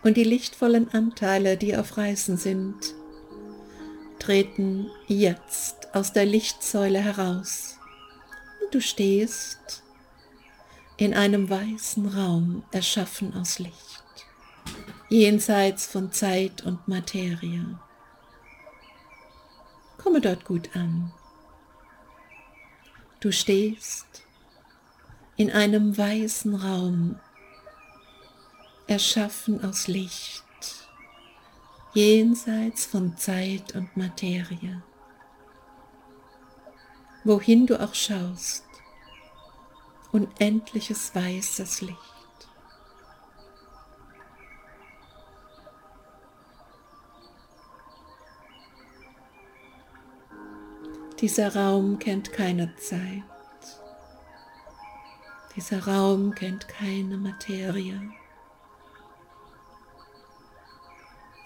[0.02, 2.94] Und die lichtvollen Anteile, die auf Reisen sind,
[4.18, 7.78] treten jetzt aus der Lichtsäule heraus.
[8.62, 9.82] Und du stehst
[10.96, 14.04] in einem weißen Raum, erschaffen aus Licht,
[15.08, 17.78] jenseits von Zeit und Materie.
[19.96, 21.12] Komme dort gut an.
[23.20, 24.22] Du stehst
[25.36, 27.18] in einem weißen Raum,
[28.88, 30.44] erschaffen aus Licht,
[31.94, 34.82] jenseits von Zeit und Materie.
[37.28, 38.64] wohin du auch schaust,
[40.12, 41.98] unendliches weißes Licht.
[51.20, 53.00] Dieser Raum kennt keine Zeit.
[55.54, 58.00] Dieser Raum kennt keine Materie.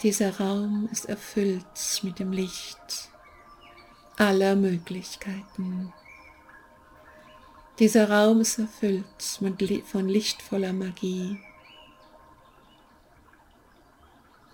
[0.03, 3.09] Dieser Raum ist erfüllt mit dem Licht
[4.17, 5.93] aller Möglichkeiten.
[7.79, 9.05] Dieser Raum ist erfüllt
[9.87, 11.39] von lichtvoller Magie.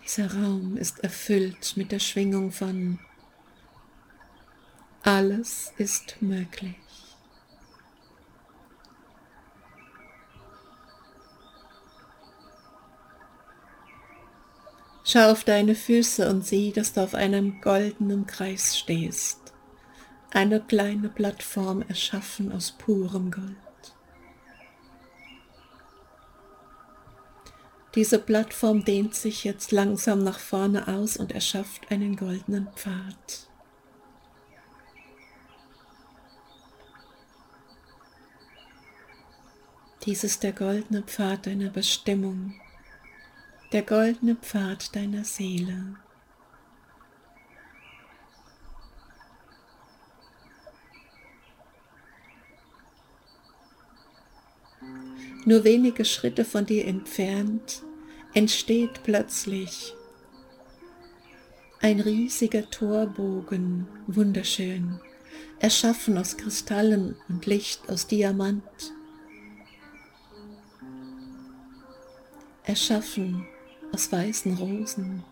[0.05, 2.99] Dieser Raum ist erfüllt mit der Schwingung von
[5.03, 6.88] alles ist möglich.
[15.11, 19.55] Schau auf deine Füße und sieh, dass du auf einem goldenen Kreis stehst.
[20.33, 23.57] Eine kleine Plattform erschaffen aus purem Gold.
[27.95, 33.49] Diese Plattform dehnt sich jetzt langsam nach vorne aus und erschafft einen goldenen Pfad.
[40.05, 42.61] Dies ist der goldene Pfad deiner Bestimmung
[43.73, 45.97] der goldene Pfad deiner Seele.
[55.45, 57.83] Nur wenige Schritte von dir entfernt
[58.35, 59.95] entsteht plötzlich
[61.81, 65.01] ein riesiger Torbogen, wunderschön,
[65.61, 68.63] erschaffen aus Kristallen und Licht aus Diamant,
[72.65, 73.47] erschaffen
[73.93, 75.25] aus weißen Rosen.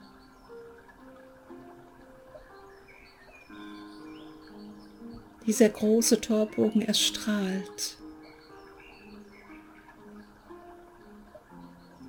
[5.46, 7.98] Dieser große Torbogen erstrahlt.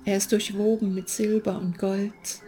[0.04, 2.42] Er ist durchwoben mit Silber und Gold.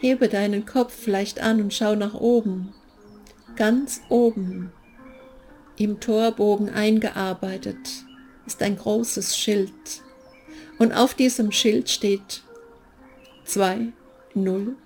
[0.00, 2.72] Hebe deinen Kopf vielleicht an und schau nach oben.
[3.56, 4.72] Ganz oben,
[5.76, 8.04] im Torbogen eingearbeitet,
[8.46, 10.02] ist ein großes Schild
[10.78, 12.42] und auf diesem Schild steht
[13.44, 13.92] 2,
[14.34, 14.76] 0,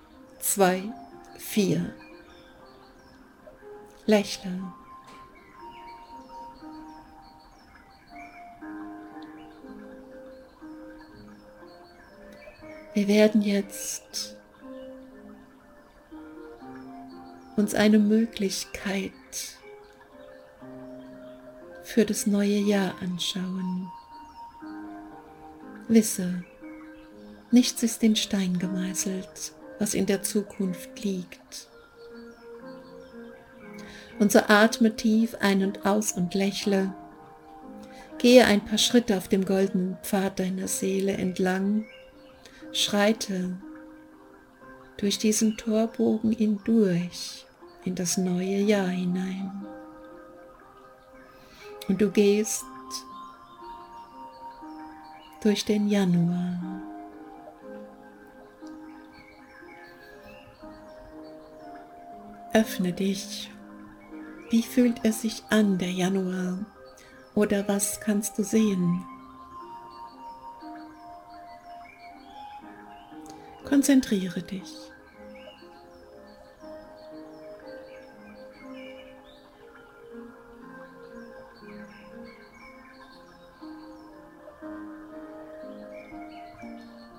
[0.40, 0.82] 2,
[1.38, 1.94] 4.
[4.06, 4.72] Lächle.
[12.94, 14.36] Wir werden jetzt
[17.56, 19.12] uns eine Möglichkeit
[21.88, 23.90] für das neue Jahr anschauen.
[25.88, 26.44] Wisse,
[27.50, 31.68] nichts ist in Stein gemeißelt, was in der Zukunft liegt.
[34.18, 36.92] Und so atme tief ein und aus und lächle.
[38.18, 41.86] Gehe ein paar Schritte auf dem goldenen Pfad deiner Seele entlang.
[42.72, 43.56] Schreite
[44.98, 47.46] durch diesen Torbogen hindurch
[47.86, 49.64] in das neue Jahr hinein.
[51.88, 52.64] Und du gehst
[55.42, 56.82] durch den Januar.
[62.52, 63.50] Öffne dich.
[64.50, 66.58] Wie fühlt es sich an, der Januar?
[67.34, 69.04] Oder was kannst du sehen?
[73.64, 74.74] Konzentriere dich.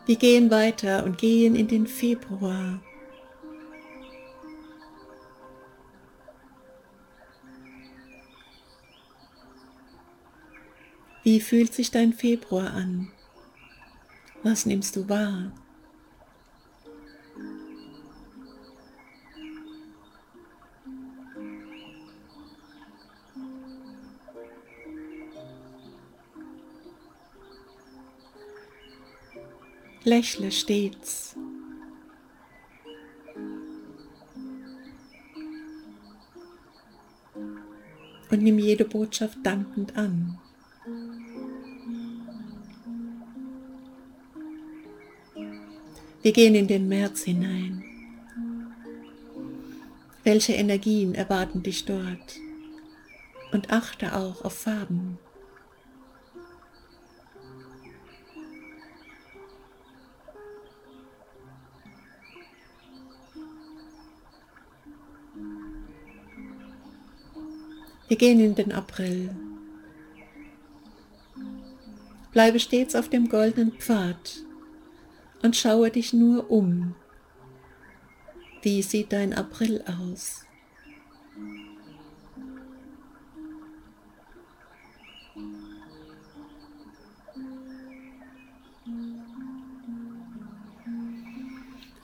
[0.10, 2.82] Wir gehen weiter und gehen in den Februar.
[11.22, 13.12] Wie fühlt sich dein Februar an?
[14.42, 15.52] Was nimmst du wahr?
[30.10, 31.36] Lächle stets.
[38.32, 40.40] Und nimm jede Botschaft dankend an.
[46.24, 47.84] Wir gehen in den März hinein.
[50.24, 52.40] Welche Energien erwarten dich dort?
[53.52, 55.20] Und achte auch auf Farben.
[68.10, 69.30] Wir gehen in den April.
[72.32, 74.44] Bleibe stets auf dem goldenen Pfad
[75.44, 76.96] und schaue dich nur um.
[78.64, 80.44] Wie sieht dein April aus?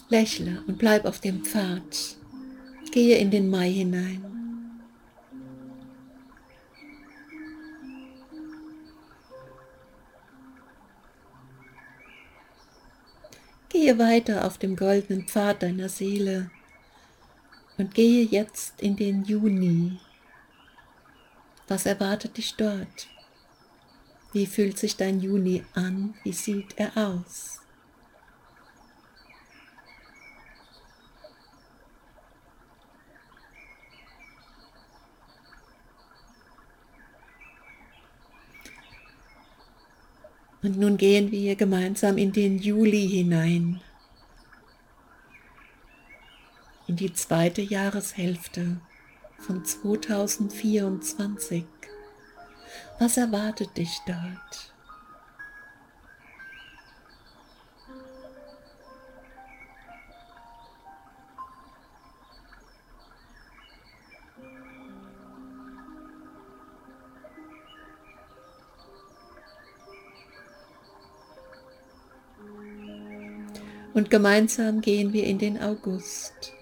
[0.10, 2.18] Lächle und bleib auf dem Pfad.
[2.92, 4.35] Gehe in den Mai hinein.
[13.76, 16.50] Gehe weiter auf dem goldenen Pfad deiner Seele
[17.78, 20.00] und gehe jetzt in den Juni.
[21.68, 23.08] Was erwartet dich dort?
[24.32, 26.14] Wie fühlt sich dein Juni an?
[26.24, 27.60] Wie sieht er aus?
[40.66, 43.82] Und nun gehen wir gemeinsam in den Juli hinein,
[46.88, 48.82] in die zweite Jahreshälfte
[49.38, 51.66] von 2024.
[52.98, 54.75] Was erwartet dich dort?
[73.96, 76.54] Und gemeinsam gehen wir in den August.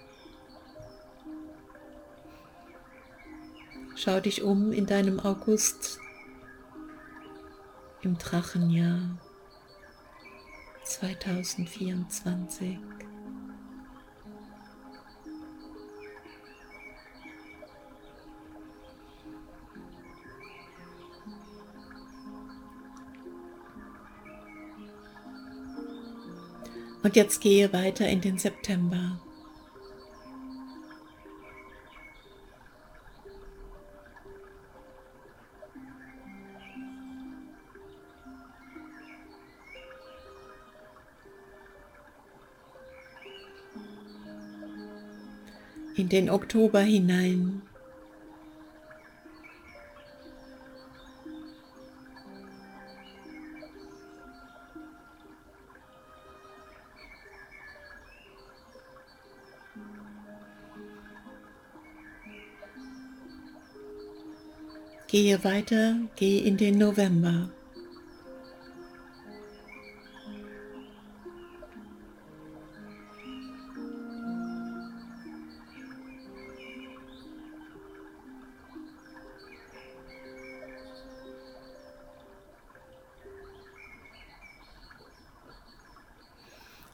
[3.95, 5.97] Schau dich um in deinem August
[8.03, 9.17] im Drachenjahr
[10.83, 12.77] 2024.
[27.03, 29.19] Und jetzt gehe weiter in den September.
[45.95, 47.61] in den Oktober hinein.
[65.13, 67.51] Gehe weiter, gehe in den November.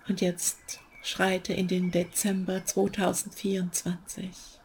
[0.10, 4.59] Und jetzt schreite in den Dezember 2024.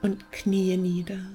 [0.01, 1.27] und knie nieder.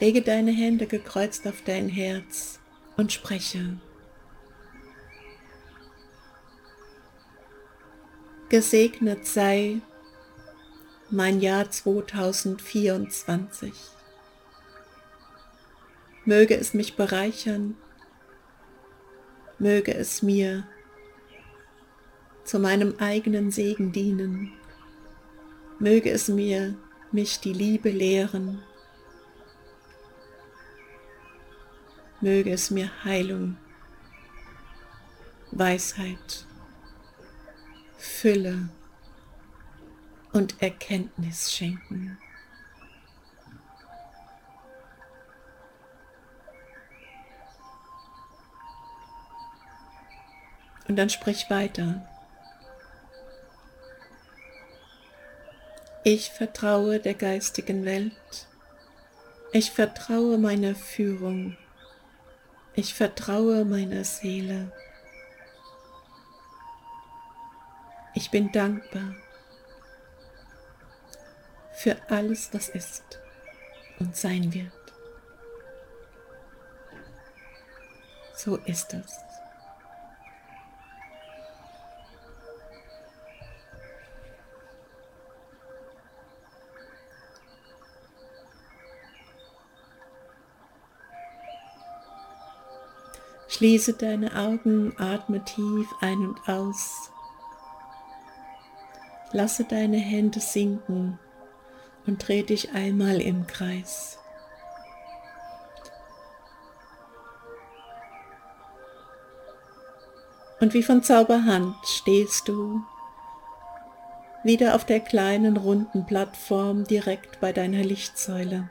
[0.00, 2.58] Lege deine Hände gekreuzt auf dein Herz
[2.96, 3.78] und spreche.
[8.50, 9.82] Gesegnet sei.
[11.10, 13.74] Mein Jahr 2024.
[16.24, 17.76] Möge es mich bereichern,
[19.58, 20.66] möge es mir
[22.44, 24.54] zu meinem eigenen Segen dienen,
[25.78, 26.74] möge es mir
[27.12, 28.62] mich die Liebe lehren,
[32.22, 33.58] möge es mir Heilung,
[35.50, 36.47] Weisheit,
[38.08, 38.68] Fülle
[40.32, 42.18] und Erkenntnis schenken.
[50.88, 52.08] Und dann sprich weiter.
[56.02, 58.12] Ich vertraue der geistigen Welt.
[59.52, 61.56] Ich vertraue meiner Führung.
[62.74, 64.72] Ich vertraue meiner Seele.
[68.20, 69.14] Ich bin dankbar
[71.72, 73.20] für alles, was ist
[74.00, 74.72] und sein wird.
[78.34, 79.20] So ist es.
[93.46, 97.12] Schließe deine Augen, atme tief ein und aus.
[99.32, 101.18] Lasse deine Hände sinken
[102.06, 104.18] und dreh dich einmal im Kreis.
[110.60, 112.82] Und wie von Zauberhand stehst du
[114.42, 118.68] wieder auf der kleinen runden Plattform direkt bei deiner Lichtsäule.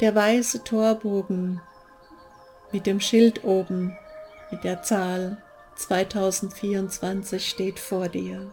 [0.00, 1.60] Der weiße Torbogen
[2.72, 3.96] mit dem Schild oben
[4.54, 5.42] mit der Zahl
[5.74, 8.52] 2024 steht vor dir.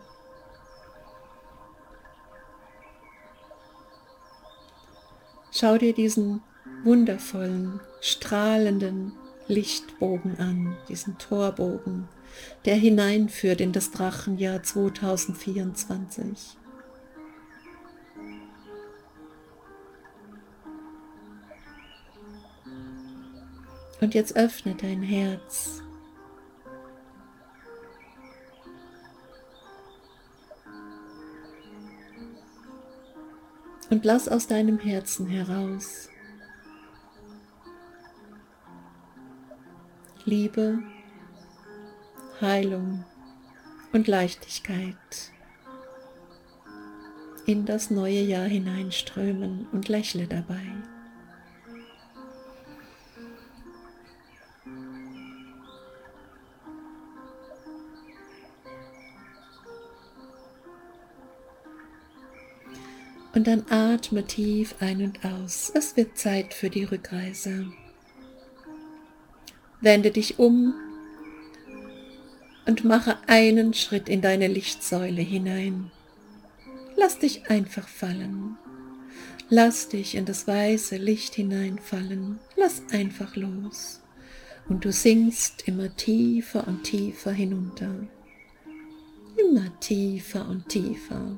[5.51, 6.41] Schau dir diesen
[6.83, 9.13] wundervollen, strahlenden
[9.47, 12.07] Lichtbogen an, diesen Torbogen,
[12.65, 16.57] der hineinführt in das Drachenjahr 2024.
[23.99, 25.80] Und jetzt öffne dein Herz.
[33.91, 36.07] Und lass aus deinem Herzen heraus
[40.23, 40.79] Liebe,
[42.39, 43.03] Heilung
[43.91, 44.95] und Leichtigkeit
[47.45, 50.61] in das neue Jahr hineinströmen und lächle dabei.
[63.33, 65.71] Und dann atme tief ein und aus.
[65.73, 67.71] Es wird Zeit für die Rückreise.
[69.79, 70.73] Wende dich um
[72.65, 75.91] und mache einen Schritt in deine Lichtsäule hinein.
[76.95, 78.57] Lass dich einfach fallen.
[79.49, 82.39] Lass dich in das weiße Licht hineinfallen.
[82.55, 84.01] Lass einfach los.
[84.69, 88.07] Und du sinkst immer tiefer und tiefer hinunter.
[89.35, 91.37] Immer tiefer und tiefer.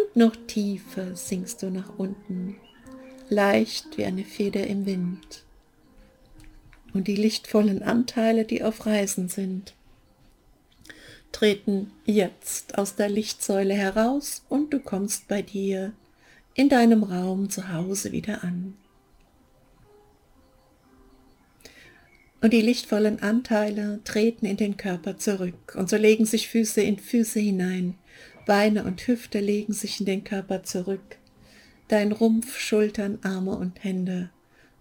[0.00, 2.56] Und noch tiefer sinkst du nach unten,
[3.28, 5.44] leicht wie eine Feder im Wind.
[6.92, 9.74] Und die lichtvollen Anteile, die auf Reisen sind,
[11.32, 15.92] treten jetzt aus der Lichtsäule heraus und du kommst bei dir
[16.54, 18.76] in deinem Raum zu Hause wieder an.
[22.40, 26.98] Und die lichtvollen Anteile treten in den Körper zurück und so legen sich Füße in
[26.98, 27.94] Füße hinein
[28.46, 31.18] Beine und Hüfte legen sich in den Körper zurück,
[31.88, 34.30] dein Rumpf, Schultern, Arme und Hände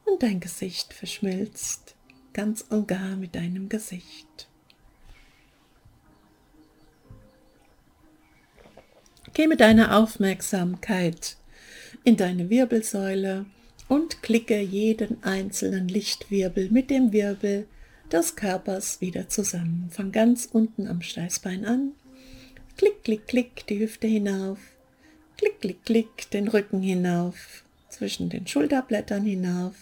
[0.05, 1.95] und dein Gesicht verschmilzt
[2.33, 4.47] ganz und gar mit deinem Gesicht.
[9.33, 11.37] Geh mit deiner Aufmerksamkeit
[12.03, 13.45] in deine Wirbelsäule
[13.87, 17.67] und klicke jeden einzelnen Lichtwirbel mit dem Wirbel
[18.11, 19.89] des Körpers wieder zusammen.
[19.91, 21.91] Von ganz unten am Steißbein an
[22.79, 24.57] Klick, klick, klick, die Hüfte hinauf.
[25.35, 27.65] Klick, klick, klick, den Rücken hinauf.
[27.89, 29.75] Zwischen den Schulterblättern hinauf.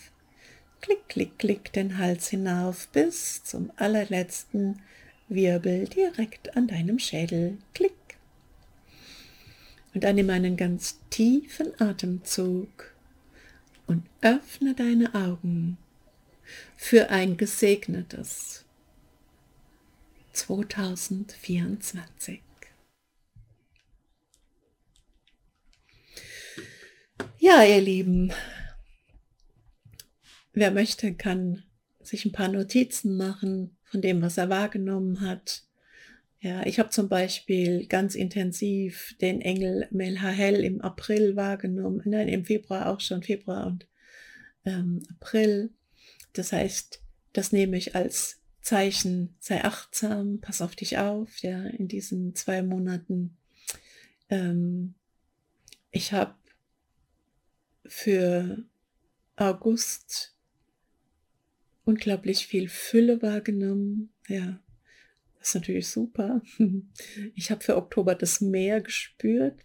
[0.82, 4.82] Klick, klick, klick, den Hals hinauf bis zum allerletzten
[5.30, 7.60] Wirbel direkt an deinem Schädel.
[7.76, 8.18] Klick.
[9.94, 12.96] Und dann nimm einen ganz tiefen Atemzug
[13.86, 15.78] und öffne deine Augen
[16.76, 18.66] für ein gesegnetes
[20.34, 22.42] 2024.
[27.40, 28.34] Ja, ihr Lieben,
[30.54, 31.64] wer möchte, kann
[32.02, 35.64] sich ein paar Notizen machen von dem, was er wahrgenommen hat.
[36.40, 42.46] Ja, ich habe zum Beispiel ganz intensiv den Engel Melhahel im April wahrgenommen, nein, im
[42.46, 43.88] Februar auch schon, Februar und
[44.66, 45.72] ähm, April.
[46.34, 47.02] Das heißt,
[47.34, 52.62] das nehme ich als Zeichen, sei achtsam, pass auf dich auf, ja, in diesen zwei
[52.62, 53.38] Monaten.
[54.30, 54.94] Ähm,
[55.92, 56.36] ich habe
[57.90, 58.64] für
[59.36, 60.36] August
[61.86, 64.10] unglaublich viel Fülle wahrgenommen.
[64.28, 64.60] Ja,
[65.40, 66.42] das ist natürlich super.
[67.36, 69.62] Ich habe für Oktober das Meer gespürt.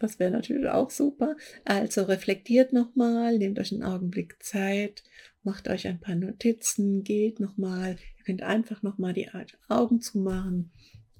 [0.00, 1.36] Das wäre natürlich auch super.
[1.64, 5.04] Also reflektiert nochmal, nehmt euch einen Augenblick Zeit,
[5.44, 7.96] macht euch ein paar Notizen, geht nochmal.
[8.18, 9.30] Ihr könnt einfach nochmal die
[9.68, 10.72] Augen zumachen.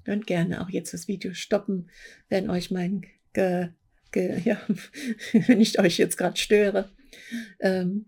[0.03, 1.89] Könnt gerne auch jetzt das Video stoppen,
[2.27, 3.05] wenn euch mein,
[4.15, 4.61] ja,
[5.47, 6.89] wenn ich euch jetzt gerade störe.
[7.59, 8.05] Ähm,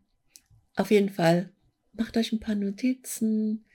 [0.75, 1.51] auf jeden Fall
[1.93, 3.65] macht euch ein paar Notizen,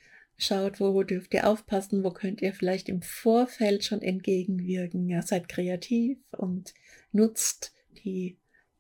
[0.43, 5.07] Schaut, wo dürft ihr aufpassen, wo könnt ihr vielleicht im Vorfeld schon entgegenwirken.
[5.07, 6.73] Ja, seid kreativ und
[7.13, 8.39] nutzt die,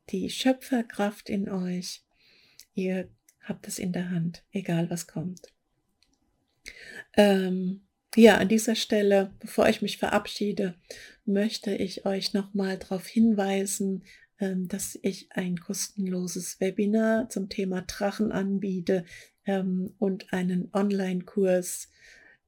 [0.08, 2.02] die Schöpferkraft in euch.
[2.72, 3.10] Ihr
[3.42, 5.48] habt es in der Hand, egal was kommt.
[7.14, 7.82] Ähm,
[8.16, 10.74] ja, an dieser Stelle, bevor ich mich verabschiede,
[11.24, 14.02] möchte ich euch nochmal darauf hinweisen,
[14.40, 19.04] ähm, dass ich ein kostenloses Webinar zum Thema Drachen anbiete
[19.46, 21.88] ähm, und einen Online-Kurs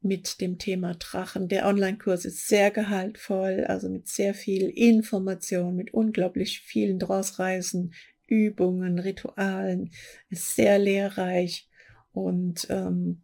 [0.01, 1.48] mit dem Thema Drachen.
[1.48, 7.94] Der Online-Kurs ist sehr gehaltvoll, also mit sehr viel Information, mit unglaublich vielen Drausreisen,
[8.26, 9.90] Übungen, Ritualen,
[10.28, 11.68] ist sehr lehrreich
[12.12, 13.22] und ähm,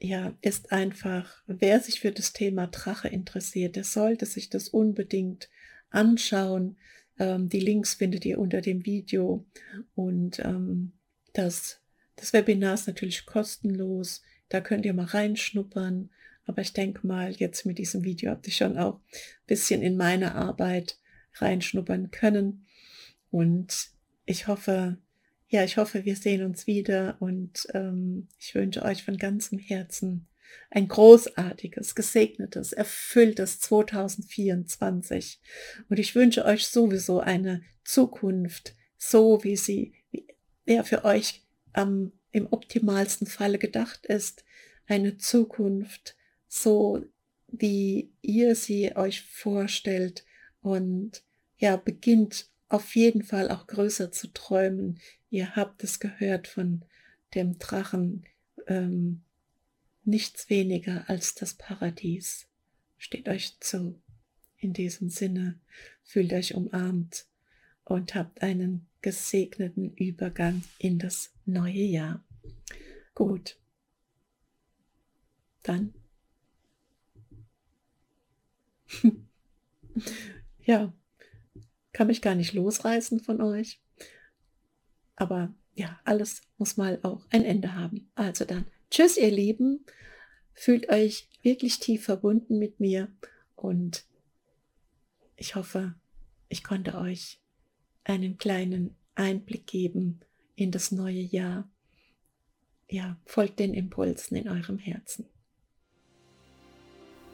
[0.00, 5.48] ja, ist einfach, wer sich für das Thema Drache interessiert, der sollte sich das unbedingt
[5.90, 6.78] anschauen.
[7.18, 9.44] Ähm, die Links findet ihr unter dem Video
[9.94, 10.92] und ähm,
[11.32, 11.80] das
[12.20, 16.10] das Webinar ist natürlich kostenlos, da könnt ihr mal reinschnuppern.
[16.44, 19.96] Aber ich denke mal, jetzt mit diesem Video habt ihr schon auch ein bisschen in
[19.96, 20.98] meine Arbeit
[21.36, 22.66] reinschnuppern können.
[23.30, 23.90] Und
[24.26, 24.98] ich hoffe,
[25.50, 30.28] ja, ich hoffe, wir sehen uns wieder und ähm, ich wünsche euch von ganzem Herzen
[30.70, 35.40] ein großartiges, gesegnetes, erfülltes 2024.
[35.88, 39.94] Und ich wünsche euch sowieso eine Zukunft, so wie sie
[40.66, 44.44] ja, für euch am, im optimalsten Falle gedacht ist,
[44.86, 46.16] eine Zukunft
[46.46, 47.04] so,
[47.48, 50.24] wie ihr sie euch vorstellt
[50.62, 51.24] und
[51.58, 55.00] ja, beginnt auf jeden Fall auch größer zu träumen.
[55.28, 56.84] Ihr habt es gehört von
[57.34, 58.24] dem Drachen,
[58.66, 59.22] ähm,
[60.04, 62.46] nichts weniger als das Paradies.
[62.96, 64.00] Steht euch zu.
[64.56, 65.58] In diesem Sinne,
[66.02, 67.26] fühlt euch umarmt
[67.84, 72.24] und habt einen gesegneten Übergang in das neue Jahr.
[73.14, 73.58] Gut.
[75.62, 75.94] Dann.
[80.62, 80.92] ja,
[82.00, 83.78] kann mich gar nicht losreißen von euch.
[85.16, 88.10] Aber ja, alles muss mal auch ein Ende haben.
[88.14, 89.84] Also dann, tschüss ihr Lieben.
[90.54, 93.08] Fühlt euch wirklich tief verbunden mit mir
[93.54, 94.06] und
[95.36, 95.94] ich hoffe,
[96.48, 97.38] ich konnte euch
[98.04, 100.20] einen kleinen Einblick geben
[100.54, 101.70] in das neue Jahr.
[102.88, 105.26] Ja, folgt den Impulsen in eurem Herzen.